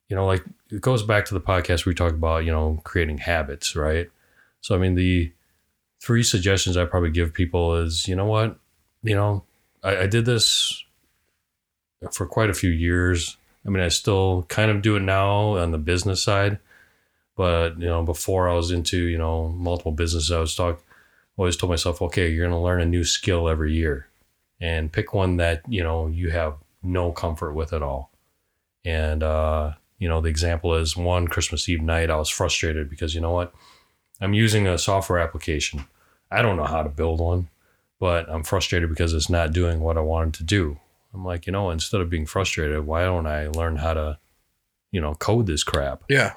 [0.07, 3.19] you know like it goes back to the podcast we talked about you know creating
[3.19, 4.09] habits right?
[4.61, 5.31] So i mean the
[6.01, 8.57] three suggestions i probably give people is you know what?
[9.03, 9.43] You know
[9.83, 10.83] i, I did this
[12.11, 13.37] for quite a few years.
[13.65, 16.59] I mean i still kind of do it now on the business side
[17.35, 20.81] but you know before i was into you know multiple businesses i was talking
[21.39, 24.07] always told myself, okay, you're going to learn a new skill every year
[24.59, 28.11] and pick one that, you know, you have no comfort with at all.
[28.83, 33.15] And, uh, you know, the example is one Christmas Eve night, I was frustrated because,
[33.15, 33.53] you know what?
[34.19, 35.85] I'm using a software application.
[36.29, 37.47] I don't know how to build one,
[38.01, 40.77] but I'm frustrated because it's not doing what I wanted to do.
[41.13, 44.19] I'm like, you know, instead of being frustrated, why don't I learn how to,
[44.91, 46.03] you know, code this crap?
[46.09, 46.33] Yeah.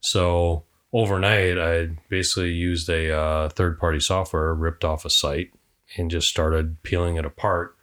[0.00, 5.52] So overnight, I basically used a uh, third party software, ripped off a site,
[5.96, 7.76] and just started peeling it apart.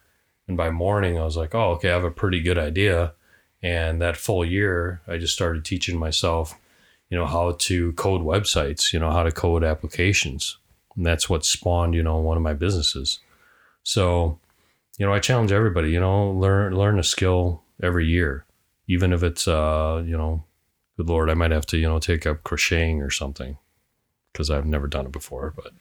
[0.47, 3.13] And by morning, I was like, oh, okay, I have a pretty good idea.
[3.63, 6.55] And that full year, I just started teaching myself,
[7.09, 10.57] you know, how to code websites, you know, how to code applications.
[10.95, 13.19] And that's what spawned, you know, one of my businesses.
[13.83, 14.39] So,
[14.97, 18.45] you know, I challenge everybody, you know, learn learn a skill every year,
[18.87, 20.43] even if it's, uh, you know,
[20.97, 23.57] good lord, I might have to, you know, take up crocheting or something
[24.31, 25.53] because I've never done it before.
[25.55, 25.71] But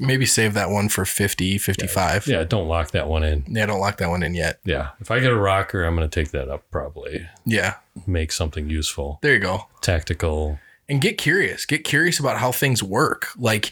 [0.00, 2.26] Maybe save that one for 50, 55.
[2.26, 3.44] yeah, don't lock that one in.
[3.46, 4.58] Yeah, don't lock that one in yet.
[4.64, 7.28] Yeah, if I get a rocker, I'm going to take that up probably.
[7.46, 7.74] Yeah.
[8.06, 9.68] Make something useful, There you go.
[9.82, 10.58] tactical.
[10.88, 11.64] and get curious.
[11.64, 13.28] Get curious about how things work.
[13.38, 13.70] Like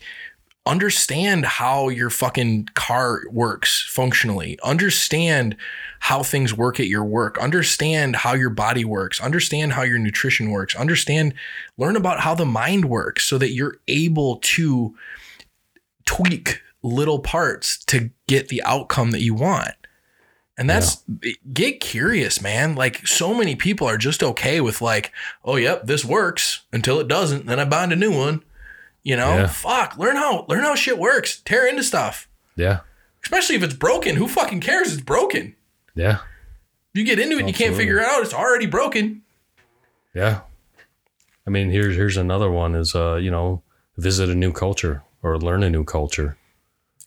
[0.65, 4.59] understand how your fucking car works functionally.
[4.63, 5.57] Understand
[6.01, 7.39] how things work at your work.
[7.39, 9.21] Understand how your body works.
[9.21, 10.75] Understand how your nutrition works.
[10.75, 11.35] Understand
[11.77, 14.95] learn about how the mind works so that you're able to
[16.05, 19.75] tweak little parts to get the outcome that you want.
[20.59, 21.03] And that's
[21.53, 22.75] get curious, man.
[22.75, 25.13] Like so many people are just okay with like,
[25.45, 28.45] oh yep, this works until it doesn't, then I bind a new one.
[29.03, 29.47] You know, Yeah.
[29.49, 31.41] fuck, learn how learn how shit works.
[31.41, 32.29] Tear into stuff.
[32.57, 32.81] Yeah,
[33.23, 34.17] Especially if it's broken.
[34.17, 35.55] Who fucking cares it's broken?
[35.95, 36.19] yeah,
[36.95, 39.23] You get into it and you can't figure it out, it's already broken.
[40.15, 40.41] yeah.
[41.47, 43.63] I mean, here's here's another one: is uh, you know,
[43.97, 46.37] visit a new culture or learn a new culture.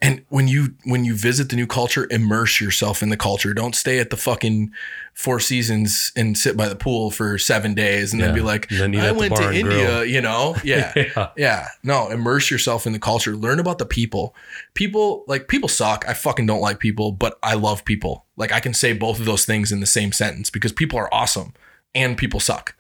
[0.05, 3.55] And when you when you visit the new culture, immerse yourself in the culture.
[3.55, 4.71] Don't stay at the fucking
[5.15, 8.95] Four Seasons and sit by the pool for seven days and then be like, then
[8.95, 10.05] I went to India, grill.
[10.05, 10.55] you know?
[10.63, 10.93] Yeah.
[10.95, 11.29] Yeah.
[11.35, 11.67] Yeah.
[11.81, 13.35] No, immerse yourself in the culture.
[13.35, 14.35] Learn about the people.
[14.75, 16.05] People like people suck.
[16.07, 18.25] I fucking don't like people, but I love people.
[18.37, 21.11] Like I can say both of those things in the same sentence because people are
[21.11, 21.53] awesome
[21.95, 22.75] and people suck.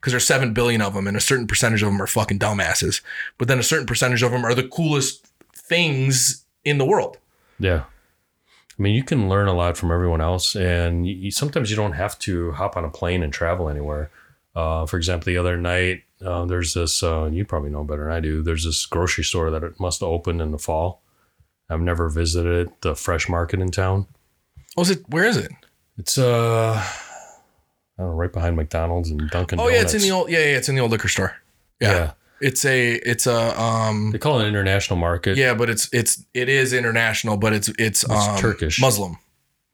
[0.00, 3.02] Because there's seven billion of them, and a certain percentage of them are fucking dumbasses.
[3.38, 7.18] But then a certain percentage of them are the coolest things in the world.
[7.58, 7.84] Yeah.
[8.78, 11.92] I mean, you can learn a lot from everyone else, and you, sometimes you don't
[11.92, 14.10] have to hop on a plane and travel anywhere.
[14.56, 18.12] Uh, for example, the other night, uh, there's this, uh, you probably know better than
[18.12, 21.02] I do, there's this grocery store that it must opened in the fall.
[21.68, 24.06] I've never visited it, the fresh market in town.
[24.76, 25.08] Was it?
[25.08, 25.52] Where is it?
[25.98, 29.74] It's uh, I don't know, right behind McDonald's and Dunkin' Oh Donuts.
[29.74, 30.30] yeah, it's in the old.
[30.30, 31.36] Yeah, yeah, it's in the old liquor store.
[31.80, 31.92] Yeah.
[31.92, 32.12] yeah.
[32.42, 32.94] It's a.
[32.96, 33.60] It's a.
[33.60, 34.10] Um.
[34.10, 35.36] They call it an international market.
[35.36, 38.80] Yeah, but it's it's it is international, but it's it's, um, Turkish.
[38.80, 39.16] Muslim.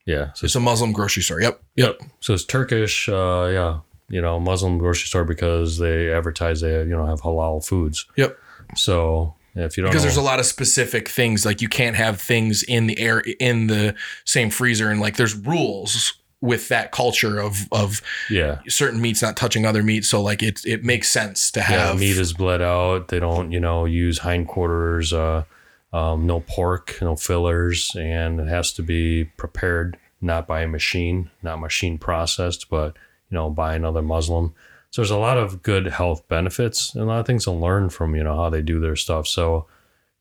[0.06, 0.32] Yeah.
[0.34, 1.40] So It's a Muslim grocery store.
[1.40, 1.60] Yep.
[1.76, 2.00] Yep.
[2.20, 6.96] So it's Turkish, uh, yeah, you know, Muslim grocery store because they advertise they you
[6.96, 8.06] know have halal foods.
[8.16, 8.38] Yep.
[8.76, 11.96] So if you don't Because know, there's a lot of specific things like you can't
[11.96, 13.94] have things in the air in the
[14.24, 19.36] same freezer, and like there's rules with that culture of of yeah, certain meats not
[19.36, 20.08] touching other meats.
[20.08, 23.08] So like it it makes sense to yeah, have meat is bled out.
[23.08, 25.44] They don't you know use hindquarters, uh,
[25.92, 31.30] um, no pork, no fillers, and it has to be prepared not by a machine,
[31.42, 32.96] not machine processed, but
[33.30, 34.54] you know by another Muslim.
[34.90, 37.90] So there's a lot of good health benefits and a lot of things to learn
[37.90, 39.26] from you know how they do their stuff.
[39.26, 39.66] So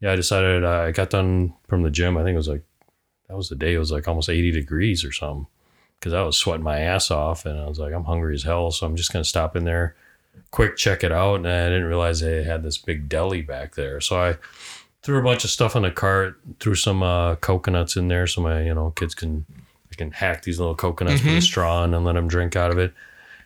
[0.02, 2.18] yeah, I decided uh, I got done from the gym.
[2.18, 2.64] I think it was like
[3.30, 3.76] that was the day.
[3.76, 5.48] It was like almost 80 degrees or something
[6.00, 8.72] because I was sweating my ass off and I was like, I'm hungry as hell.
[8.72, 9.96] So I'm just gonna stop in there,
[10.52, 11.36] quick check it out.
[11.36, 14.00] And I didn't realize they had this big deli back there.
[14.02, 14.38] So I
[15.02, 18.42] threw a bunch of stuff in the cart, threw some uh, coconuts in there so
[18.42, 19.46] my you know kids can
[19.92, 22.72] I can hack these little coconuts with a straw and then let them drink out
[22.72, 22.94] of it.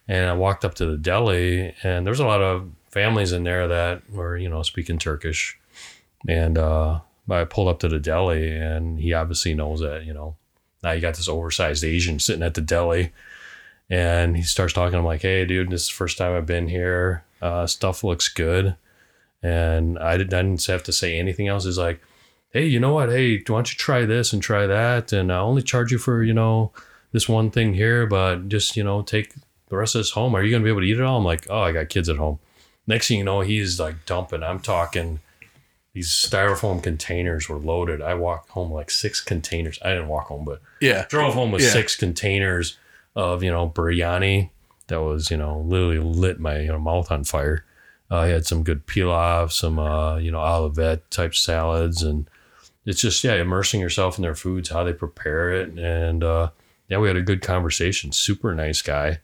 [0.07, 3.67] And I walked up to the deli, and there's a lot of families in there
[3.67, 5.57] that were, you know, speaking Turkish.
[6.27, 10.35] And uh, I pulled up to the deli, and he obviously knows that, you know,
[10.83, 13.11] now you got this oversized Asian sitting at the deli.
[13.89, 14.97] And he starts talking.
[14.97, 17.25] I'm like, hey, dude, this is the first time I've been here.
[17.41, 18.75] Uh, stuff looks good.
[19.43, 21.65] And I didn't, I didn't have to say anything else.
[21.65, 22.01] He's like,
[22.51, 23.09] hey, you know what?
[23.09, 25.11] Hey, why don't you try this and try that?
[25.11, 26.71] And I'll only charge you for, you know,
[27.11, 29.33] this one thing here, but just, you know, take
[29.67, 30.35] the rest of this home.
[30.35, 31.17] Are you going to be able to eat it all?
[31.17, 32.39] I'm like, oh, I got kids at home.
[32.87, 34.43] Next thing you know, he's like dumping.
[34.43, 35.19] I'm talking
[35.93, 38.01] these styrofoam containers were loaded.
[38.01, 39.77] I walked home like six containers.
[39.83, 41.05] I didn't walk home, but yeah.
[41.09, 41.69] drove home with Yeah.
[41.69, 42.77] six containers
[43.15, 44.51] of, you know, biryani
[44.87, 47.65] that was, you know, literally lit my you know, mouth on fire.
[48.09, 52.01] Uh, I had some good pilaf, some, uh, you know, olivette type salads.
[52.03, 52.29] And
[52.85, 55.77] it's just, yeah, immersing yourself in their foods, how they prepare it.
[55.77, 56.51] And, uh,
[56.87, 58.11] yeah, we had a good conversation.
[58.13, 59.19] Super nice guy.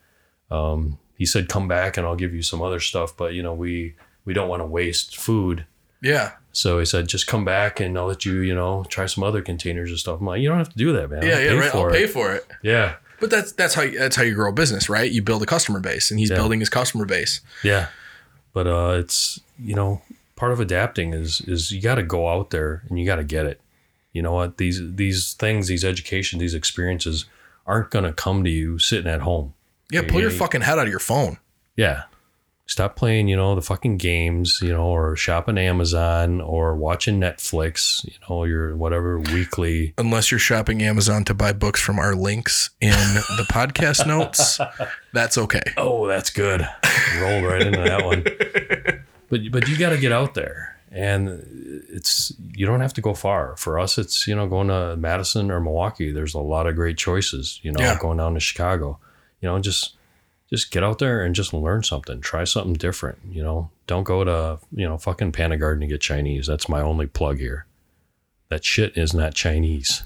[0.52, 3.16] Um, he said, come back and I'll give you some other stuff.
[3.16, 3.96] But, you know, we,
[4.26, 5.66] we don't want to waste food.
[6.02, 6.34] Yeah.
[6.58, 9.44] So he said, just come back and I'll let you, you know, try some other
[9.44, 10.20] containers and stuff.
[10.20, 11.22] I'm like, you don't have to do that, man.
[11.22, 11.36] Yeah.
[11.36, 11.50] I'll Yeah.
[11.52, 11.72] pay Right.
[11.72, 12.48] for I'll it." pay for it.
[12.64, 12.96] Yeah.
[13.20, 15.10] But that's that's how you, that's how you grow a business, right?
[15.12, 16.38] You build a customer base, and he's Yeah.
[16.38, 17.42] building his customer base.
[17.64, 17.88] Yeah.
[18.54, 20.02] But uh it's you know,
[20.36, 23.62] part of adapting is is you gotta go out there and you gotta get it.
[24.14, 24.58] You know what?
[24.58, 27.26] These these things, these education, these experiences
[27.68, 29.54] aren't gonna come to you sitting at home.
[29.92, 30.02] Yeah.
[30.08, 31.38] Pull your fucking head out of your phone.
[31.76, 32.04] Yeah.
[32.70, 38.04] Stop playing, you know, the fucking games, you know, or shopping Amazon or watching Netflix,
[38.04, 39.94] you know, your whatever weekly.
[39.98, 44.60] Unless you're shopping Amazon to buy books from our links in the podcast notes,
[45.14, 45.62] that's okay.
[45.78, 46.68] Oh, that's good.
[47.22, 48.24] Roll right into that one.
[49.30, 53.14] But but you got to get out there, and it's you don't have to go
[53.14, 53.56] far.
[53.58, 56.12] For us, it's you know going to Madison or Milwaukee.
[56.12, 57.60] There's a lot of great choices.
[57.64, 57.98] You know, Yeah.
[58.00, 59.00] going down to Chicago.
[59.42, 59.97] You know, just
[60.50, 62.22] just get out there and just learn something.
[62.22, 63.20] Try something different.
[63.30, 66.48] You know, don't go to you know fucking Panda Garden to get Chinese.
[66.48, 67.66] That's my only plug here.
[68.50, 70.04] That shit is not Chinese.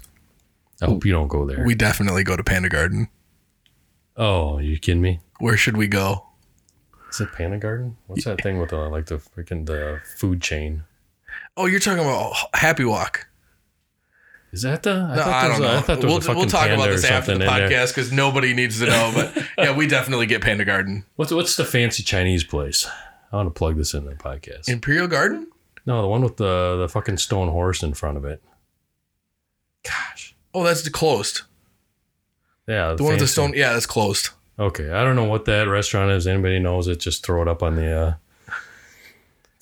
[0.82, 1.64] I hope you don't go there.
[1.64, 3.08] We definitely go to Panda Garden.
[4.18, 5.20] oh, you kidding me?
[5.40, 6.26] Where should we go?
[7.12, 7.98] Is it Panda Garden?
[8.08, 10.84] What's that thing with the like the freaking the food chain?
[11.56, 13.28] Oh, you're talking about Happy Wok.
[14.52, 14.92] Is that the?
[14.92, 15.78] I No, I, don't a- know.
[15.78, 17.70] I thought there we'll a we'll talk about this after the something in there.
[17.70, 19.12] podcast because nobody needs to know.
[19.16, 21.06] But yeah, we definitely get Panda Garden.
[21.16, 22.86] What's what's the fancy Chinese place?
[23.32, 24.68] I want to plug this in the podcast.
[24.68, 25.48] Imperial Garden.
[25.86, 28.42] no, the one with the the fucking stone horse in front of it.
[29.84, 30.36] Gosh.
[30.54, 31.42] Oh, that's closed.
[32.68, 33.54] Yeah, The one with the stone.
[33.56, 34.30] Yeah, that's closed.
[34.60, 36.28] Okay, I don't know what that restaurant is.
[36.28, 37.00] Anybody knows it?
[37.00, 38.14] Just throw it up on the uh,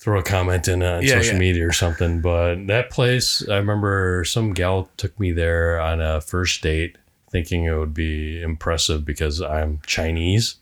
[0.00, 1.38] throw a comment in uh, on Yeah, social yeah.
[1.40, 2.20] media or something.
[2.20, 6.96] But that place, I remember some gal took me there on a first date,
[7.30, 10.56] thinking it would be impressive because I'm Chinese.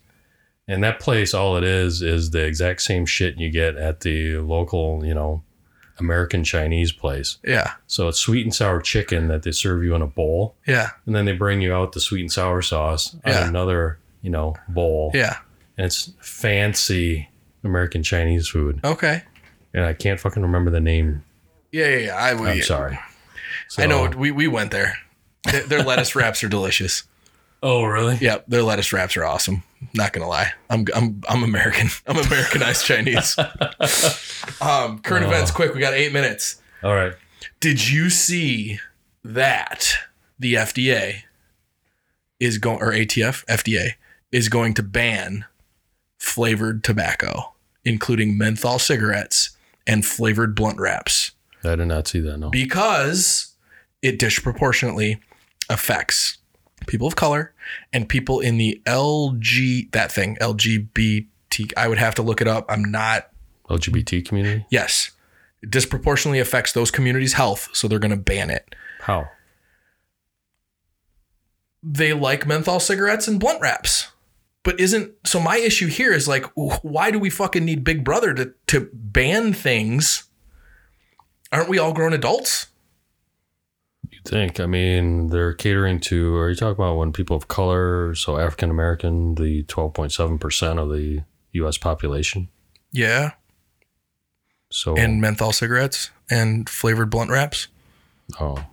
[0.67, 4.37] And that place, all it is, is the exact same shit you get at the
[4.37, 5.41] local, you know,
[5.97, 7.37] American Chinese place.
[7.43, 7.71] Yeah.
[7.87, 10.89] So it's sweet and sour chicken that they serve you in a bowl, Yeah.
[11.05, 13.47] and then they bring you out the sweet and sour sauce on Yeah.
[13.49, 15.11] another, you know, bowl.
[15.13, 15.37] Yeah.
[15.77, 17.29] And it's fancy
[17.63, 19.23] American Chinese food Okay.
[19.73, 21.23] and I can't fucking remember the name.
[21.71, 21.87] Yeah.
[21.87, 21.97] Yeah.
[21.97, 22.15] yeah.
[22.15, 22.99] I, I'm sorry.
[23.77, 24.09] I know.
[24.09, 24.97] We, we went there.
[25.51, 27.03] Their, their lettuce wraps are delicious.
[27.61, 28.17] Oh, really?
[28.21, 29.63] Yeah, their lettuce wraps are awesome.
[29.93, 31.89] Not gonna lie, I'm I'm I'm American.
[32.07, 33.37] I'm Americanized Chinese.
[34.61, 35.73] um, current events, quick.
[35.73, 36.61] We got eight minutes.
[36.83, 37.13] All right.
[37.59, 38.79] Did you see
[39.23, 39.93] that
[40.37, 41.23] the FDA
[42.39, 43.91] is going or ATF FDA
[44.31, 45.45] is going to ban
[46.19, 47.53] flavored tobacco,
[47.83, 49.57] including menthol cigarettes
[49.87, 51.31] and flavored blunt wraps,
[51.63, 52.37] I did not see that.
[52.37, 52.49] No.
[52.49, 53.55] because
[54.01, 55.19] it disproportionately
[55.69, 56.37] affects
[56.87, 57.53] people of color
[57.91, 61.25] and people in the LG that thing LGBT.
[61.75, 62.65] I would have to look it up.
[62.69, 63.29] I'm not
[63.69, 64.65] LGBT community?
[64.69, 65.11] Yes.
[65.61, 68.73] It disproportionately affects those communities' health, so they're going to ban it.
[69.01, 69.27] How?
[71.83, 74.09] They like menthol cigarettes and blunt wraps.
[74.69, 78.35] But isn't so my issue here is like why do we fucking need Big Brother
[78.35, 80.25] to to ban things?
[81.51, 82.67] Aren't we all grown adults?
[84.11, 84.59] You think?
[84.59, 86.35] I mean, they're catering to.
[86.35, 90.37] Are you talking about when people of color, so African American, the twelve point seven
[90.37, 91.79] percent of the U.S.
[91.79, 92.47] population?
[92.91, 93.31] Yeah.
[94.69, 97.69] So And menthol cigarettes and flavored blunt wraps.
[98.39, 98.65] oh,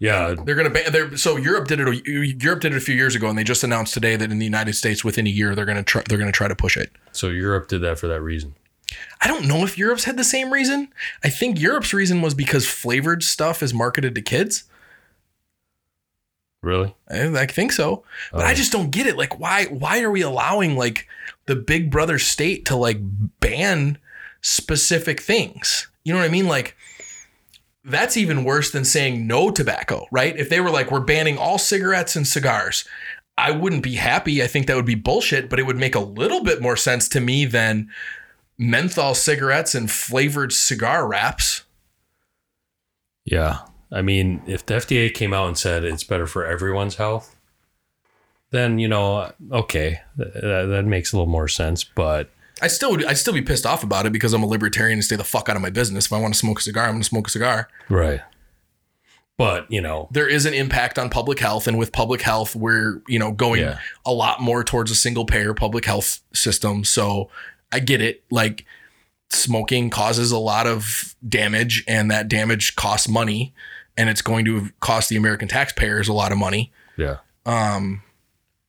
[0.00, 2.80] yeah, They're going to ban they're so Europe did it a- Europe did it a
[2.80, 5.30] few years ago and they just announced today that in the United States within a
[5.30, 6.90] year they're going to try they're going to try to push it.
[7.12, 8.54] so Europe did that for that reason.
[9.22, 10.88] I don't know if Europe's had the same reason.
[11.22, 14.64] I think Europe's reason was because flavored stuff is marketed to kids.
[16.62, 16.94] Really?
[17.08, 18.54] I, I think so, but I Oh.
[18.54, 19.16] just don't get it.
[19.16, 19.66] Like, why?
[19.66, 21.06] Why are we allowing like
[21.46, 22.98] the Big Brother state to like
[23.40, 23.96] ban
[24.42, 25.88] specific things?
[26.04, 26.48] You know what I mean?
[26.48, 26.76] Like,
[27.84, 30.36] that's even worse than saying no tobacco, right?
[30.36, 32.84] If they were like, we're banning all cigarettes and cigars,
[33.38, 34.42] I wouldn't be happy.
[34.42, 37.08] I think that would be bullshit, but it would make a little bit more sense
[37.10, 37.88] to me than
[38.58, 41.62] menthol cigarettes and flavored cigar wraps.
[43.24, 43.60] Yeah.
[43.90, 47.34] I mean, if the FDA came out and said it's better for everyone's health,
[48.50, 51.82] then you know, okay, that, that makes a little more sense.
[51.82, 52.30] But
[52.62, 53.04] I still would.
[53.04, 55.48] I'd still be pissed off about it because I'm a libertarian and stay the fuck
[55.48, 56.06] out of my business.
[56.06, 57.68] If I want to smoke a cigar, I'm going to smoke a cigar.
[57.88, 58.20] right.
[59.36, 63.02] But you know, There is an impact on public health, and with public health, we're
[63.08, 63.78] you know going Yeah.
[64.04, 66.84] a lot more towards a single payer public health system.
[66.84, 67.30] So
[67.72, 68.22] I get it.
[68.30, 68.66] Like
[69.30, 73.54] smoking causes a lot of damage, and that damage costs money,
[73.96, 76.70] and it's going to cost the American taxpayers a lot of money.
[76.98, 77.18] yeah.
[77.46, 78.02] Um,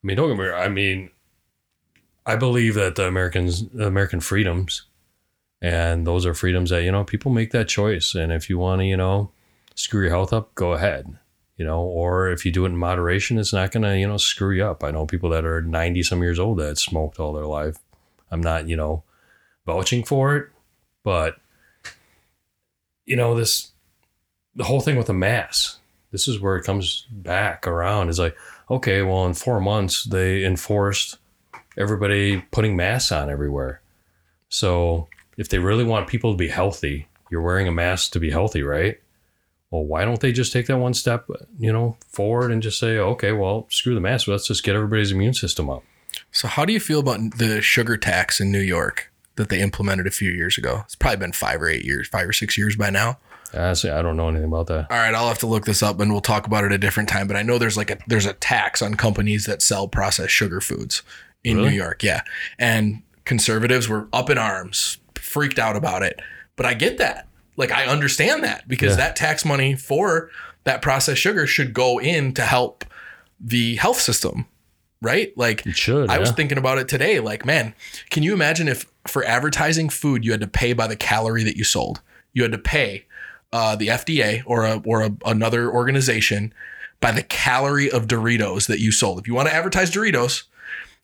[0.03, 0.61] I mean, don't get me wrong.
[0.61, 1.09] I mean,
[2.31, 4.83] I believe that the Americans, American freedoms,
[5.61, 8.15] and those are freedoms that you know people make that choice.
[8.15, 9.31] And if you want to, you know,
[9.75, 11.17] screw your health up, go ahead.
[11.57, 14.51] You know, or if you do it in moderation, it's not gonna, you know, screw
[14.51, 14.81] you up.
[14.81, 17.75] I know people that are ninety some years old that smoked all their life.
[18.31, 19.03] I'm not, you know,
[19.65, 20.47] vouching for it,
[21.03, 21.35] but
[23.05, 23.73] you know, this
[24.55, 25.79] the whole thing with the mass.
[26.11, 28.07] This is where it comes back around.
[28.07, 28.37] Is like,
[28.69, 31.17] okay, well, in four months they enforced
[31.77, 33.81] everybody putting masks on everywhere.
[34.49, 35.07] So
[35.37, 38.63] if they really want people to be healthy, you're wearing a mask to be healthy,
[38.63, 38.99] right?
[39.69, 42.97] Well, why don't they just take that one step, you know, forward and just say,
[42.97, 44.27] okay, well, screw the mask.
[44.27, 45.83] Let's just get everybody's immune system up.
[46.31, 50.07] so how do you feel about the sugar tax in New York that they implemented
[50.07, 50.81] a few years ago?
[50.83, 53.17] It's probably been five or eight years, five or six years by now.
[53.53, 54.91] Ah, Honestly, I don't know anything about that.
[54.91, 57.07] All right, I'll have to look this up and we'll talk about it a different
[57.07, 57.27] time.
[57.27, 60.59] But I know there's like a there's a tax on companies that sell processed sugar
[60.59, 61.01] foods
[61.43, 61.69] in Really?
[61.69, 62.03] New York.
[62.03, 62.21] Yeah.
[62.59, 66.19] And conservatives were up in arms, freaked out about it.
[66.55, 67.27] But I get that.
[67.57, 68.97] Like I understand that because Yeah.
[69.07, 70.29] that tax money for
[70.63, 72.85] that processed sugar should go in to help
[73.39, 74.45] the health system.
[75.01, 75.35] Right?
[75.35, 76.09] Like It should.
[76.11, 77.19] I was thinking about it today.
[77.19, 77.73] Like, man,
[78.11, 81.57] can you imagine if for advertising food you had to pay by the calorie that
[81.57, 82.01] you sold?
[82.33, 83.05] You had to pay
[83.51, 86.53] uh, the FDA or a, or a, another organization
[86.99, 89.17] by the calorie of Doritos that you sold.
[89.19, 90.43] If you want to advertise Doritos,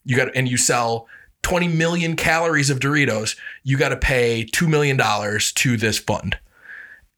[0.05, 1.07] you got and you sell
[1.43, 6.37] 20 million calories of Doritos, you got to pay two million dollars to this fund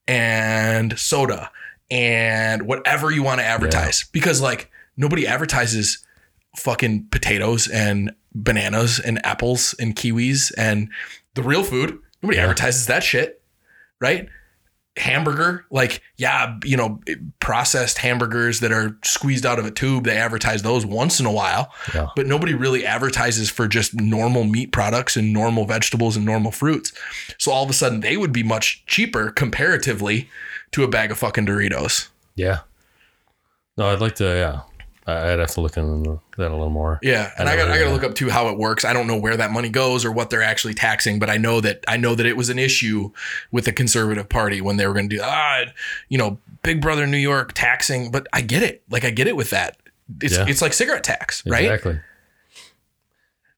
[0.07, 1.51] and soda
[1.91, 6.05] and whatever you want to advertise because like nobody advertises
[6.57, 10.89] fucking potatoes and bananas and apples and kiwis and
[11.35, 12.43] the real food Nobody Yeah.
[12.43, 13.41] advertises that shit,
[14.01, 14.27] right?
[14.99, 16.99] Hamburger, like, yeah, you know,
[17.39, 21.31] processed hamburgers that are squeezed out of a tube, they advertise those once in a
[21.31, 22.07] while, Yeah.
[22.15, 26.91] but nobody really advertises for just normal meat products and normal vegetables and normal fruits.
[27.37, 30.29] So all of a sudden, they would be much cheaper comparatively
[30.71, 32.09] to a bag of fucking Doritos.
[32.35, 32.59] Yeah.
[33.77, 34.25] No, I'd like to.
[34.25, 34.61] Yeah,
[35.09, 36.99] I'd have to look into that a little more.
[37.01, 38.85] Yeah, and I, I got I got to look up too how it works.
[38.85, 41.61] I don't know where that money goes or what they're actually taxing, but I know
[41.61, 43.11] that I know that it was an issue
[43.51, 45.63] with the conservative party when they were going to do ah,
[46.07, 48.11] you know, Big Brother New York taxing.
[48.11, 49.77] But I get it, like I get it with that.
[50.21, 50.45] It's Yeah.
[50.47, 51.65] it's like cigarette tax, right?
[51.65, 51.99] Exactly.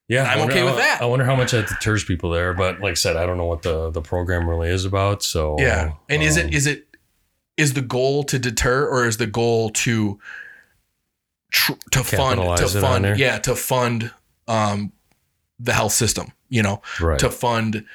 [0.07, 1.01] Yeah, I'm wonder okay with that.
[1.01, 3.45] I wonder how much that deters people there, but like I said, I don't know
[3.45, 5.23] what the the program really is about.
[5.23, 6.85] So Yeah, and is um, it is it
[7.55, 10.19] is the goal to deter or is the goal to
[11.51, 14.11] tr- to fund Capitalize to it fund yeah to fund
[14.47, 14.91] um
[15.59, 16.31] the health system?
[16.49, 17.17] You know, right?
[17.19, 17.85] to fund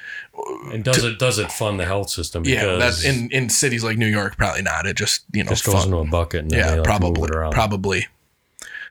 [0.71, 2.43] and does it does it fund the health system?
[2.45, 2.77] yeah.
[2.77, 4.85] That's in in cities like New York, probably not.
[4.87, 6.41] It just you know just goes fund- into a bucket.
[6.43, 7.51] And yeah like, probably it around.
[7.51, 8.07] probably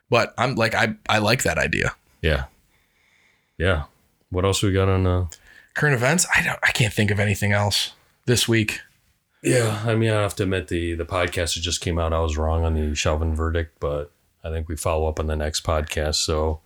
[0.09, 2.45] but i'm like i i like that idea Yeah,
[3.57, 3.83] yeah.
[4.29, 5.05] What else we got on?
[5.05, 5.25] Uh,
[5.73, 7.91] current events i don't i can't think of anything else
[8.25, 8.79] this week
[9.43, 12.11] yeah, I mean, I have to admit the the podcast that just came out.
[12.11, 14.11] I was wrong on the Chauvin verdict, but
[14.47, 16.15] I think we follow up on the next podcast.
[16.15, 16.61] So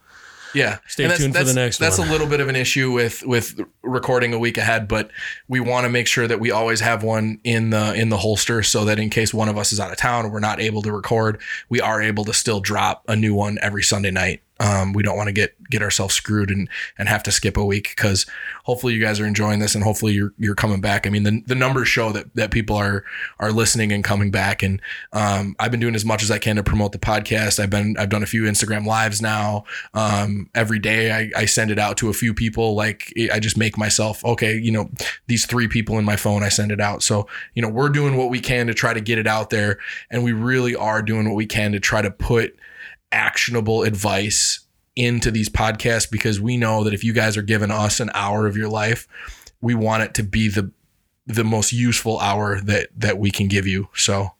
[0.53, 2.07] yeah Stay And that's, tuned for the next that's one.
[2.07, 5.09] a little bit of an issue with with recording a week ahead but
[5.47, 8.61] we want to make sure that we always have one in the in the holster
[8.63, 10.81] so that in case one of us is out of town or we're not able
[10.81, 14.93] to record we are able to still drop a new one every sunday night um,
[14.93, 17.93] we don't want to get get ourselves screwed and and have to skip a week
[17.95, 18.27] because
[18.63, 21.07] hopefully you guys are enjoying this and hopefully you're you're coming back.
[21.07, 23.03] I mean the the numbers show that that people are
[23.39, 24.79] are listening and coming back and
[25.13, 27.59] um, I've been doing as much as I can to promote the podcast.
[27.59, 29.63] I've been I've done a few Instagram lives now.
[29.95, 32.75] Um, every day I, I send it out to a few people.
[32.75, 34.55] Like I just make myself okay.
[34.57, 34.91] You know
[35.25, 36.43] these three people in my phone.
[36.43, 37.01] I send it out.
[37.01, 39.79] So you know we're doing what we can to try to get it out there,
[40.11, 42.55] and we really are doing what we can to try to put
[43.11, 44.59] actionable advice
[44.95, 48.45] into these podcasts because we know that if you guys are giving us an hour
[48.45, 49.07] of your life,
[49.61, 50.71] we want it to be the
[51.27, 53.87] the most useful hour that that we can give you.
[53.95, 54.31] So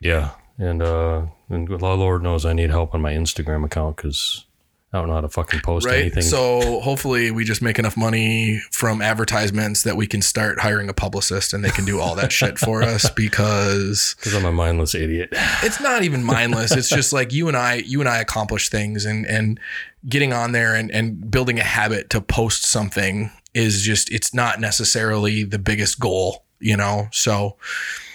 [0.00, 4.46] yeah, and uh, and Lord knows I need help on my Instagram account because
[4.90, 6.00] I don't know how to fucking post right.
[6.00, 6.22] anything.
[6.22, 10.94] So hopefully we just make enough money from advertisements that we can start hiring a
[10.94, 14.94] publicist and they can do all that shit for us because because I'm a mindless
[14.94, 15.28] idiot.
[15.62, 16.72] it's not even mindless.
[16.72, 19.60] It's just like you and I, you and I accomplish things and, and
[20.08, 24.58] getting on there and, and building a habit to post something is just, it's not
[24.58, 27.08] necessarily the biggest goal, you know?
[27.12, 27.56] So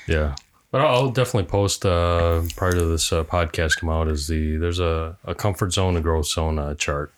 [0.08, 0.34] Yeah.
[0.74, 4.80] But I'll definitely post uh, prior to this uh, podcast come out is the there's
[4.80, 7.14] a, a comfort zone and growth zone uh, chart.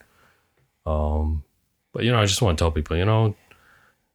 [0.86, 1.46] Um,
[1.94, 3.34] but you know, I just want to tell people, you know,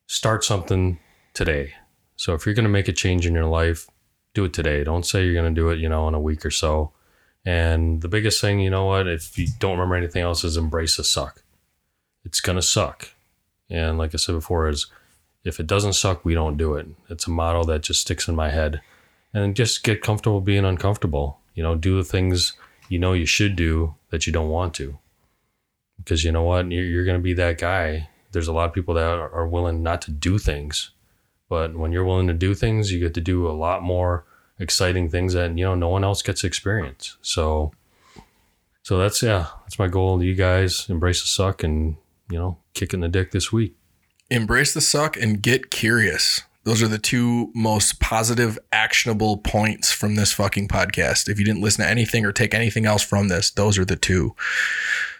[0.07, 0.99] start something
[1.33, 1.73] today.
[2.17, 3.89] So if you're going to make a change in your life,
[4.35, 4.85] do it today.
[4.85, 6.93] Don't say you're going to do it, you know, in a week or so.
[7.43, 10.99] And the biggest thing, you know what, if you don't remember anything else, is embrace
[10.99, 11.43] the suck.
[12.27, 13.13] It's going to suck.
[13.71, 14.89] And like I said before, is
[15.45, 16.89] if it doesn't suck, we don't do it.
[17.09, 18.83] It's a motto that just sticks in my head.
[19.33, 21.39] And just get comfortable being uncomfortable.
[21.55, 22.55] You know, do the things
[22.89, 24.99] you know you should do that you don't want to.
[25.99, 26.71] Because you know what?
[26.71, 28.09] You're, you're going to be that guy.
[28.33, 30.91] There's a lot of people that are willing not to do things.
[31.49, 34.25] But when you're willing to do things, you get to do a lot more
[34.59, 37.17] exciting things that, you know, no one else gets to experience.
[37.23, 37.73] So,
[38.83, 40.23] so that's, yeah, that's my goal.
[40.23, 41.97] You guys embrace the suck and,
[42.31, 43.75] you know, kick in the dick this week.
[44.31, 46.43] embrace the suck and get curious.
[46.71, 51.29] Those are the two most positive, actionable points from this fucking podcast.
[51.29, 53.97] If you didn't listen to anything or take anything else from this, those are the
[53.97, 54.37] two.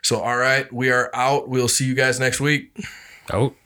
[0.01, 1.49] So, all right, we are out.
[1.49, 2.79] We'll see you guys next week.
[3.33, 3.57] Out.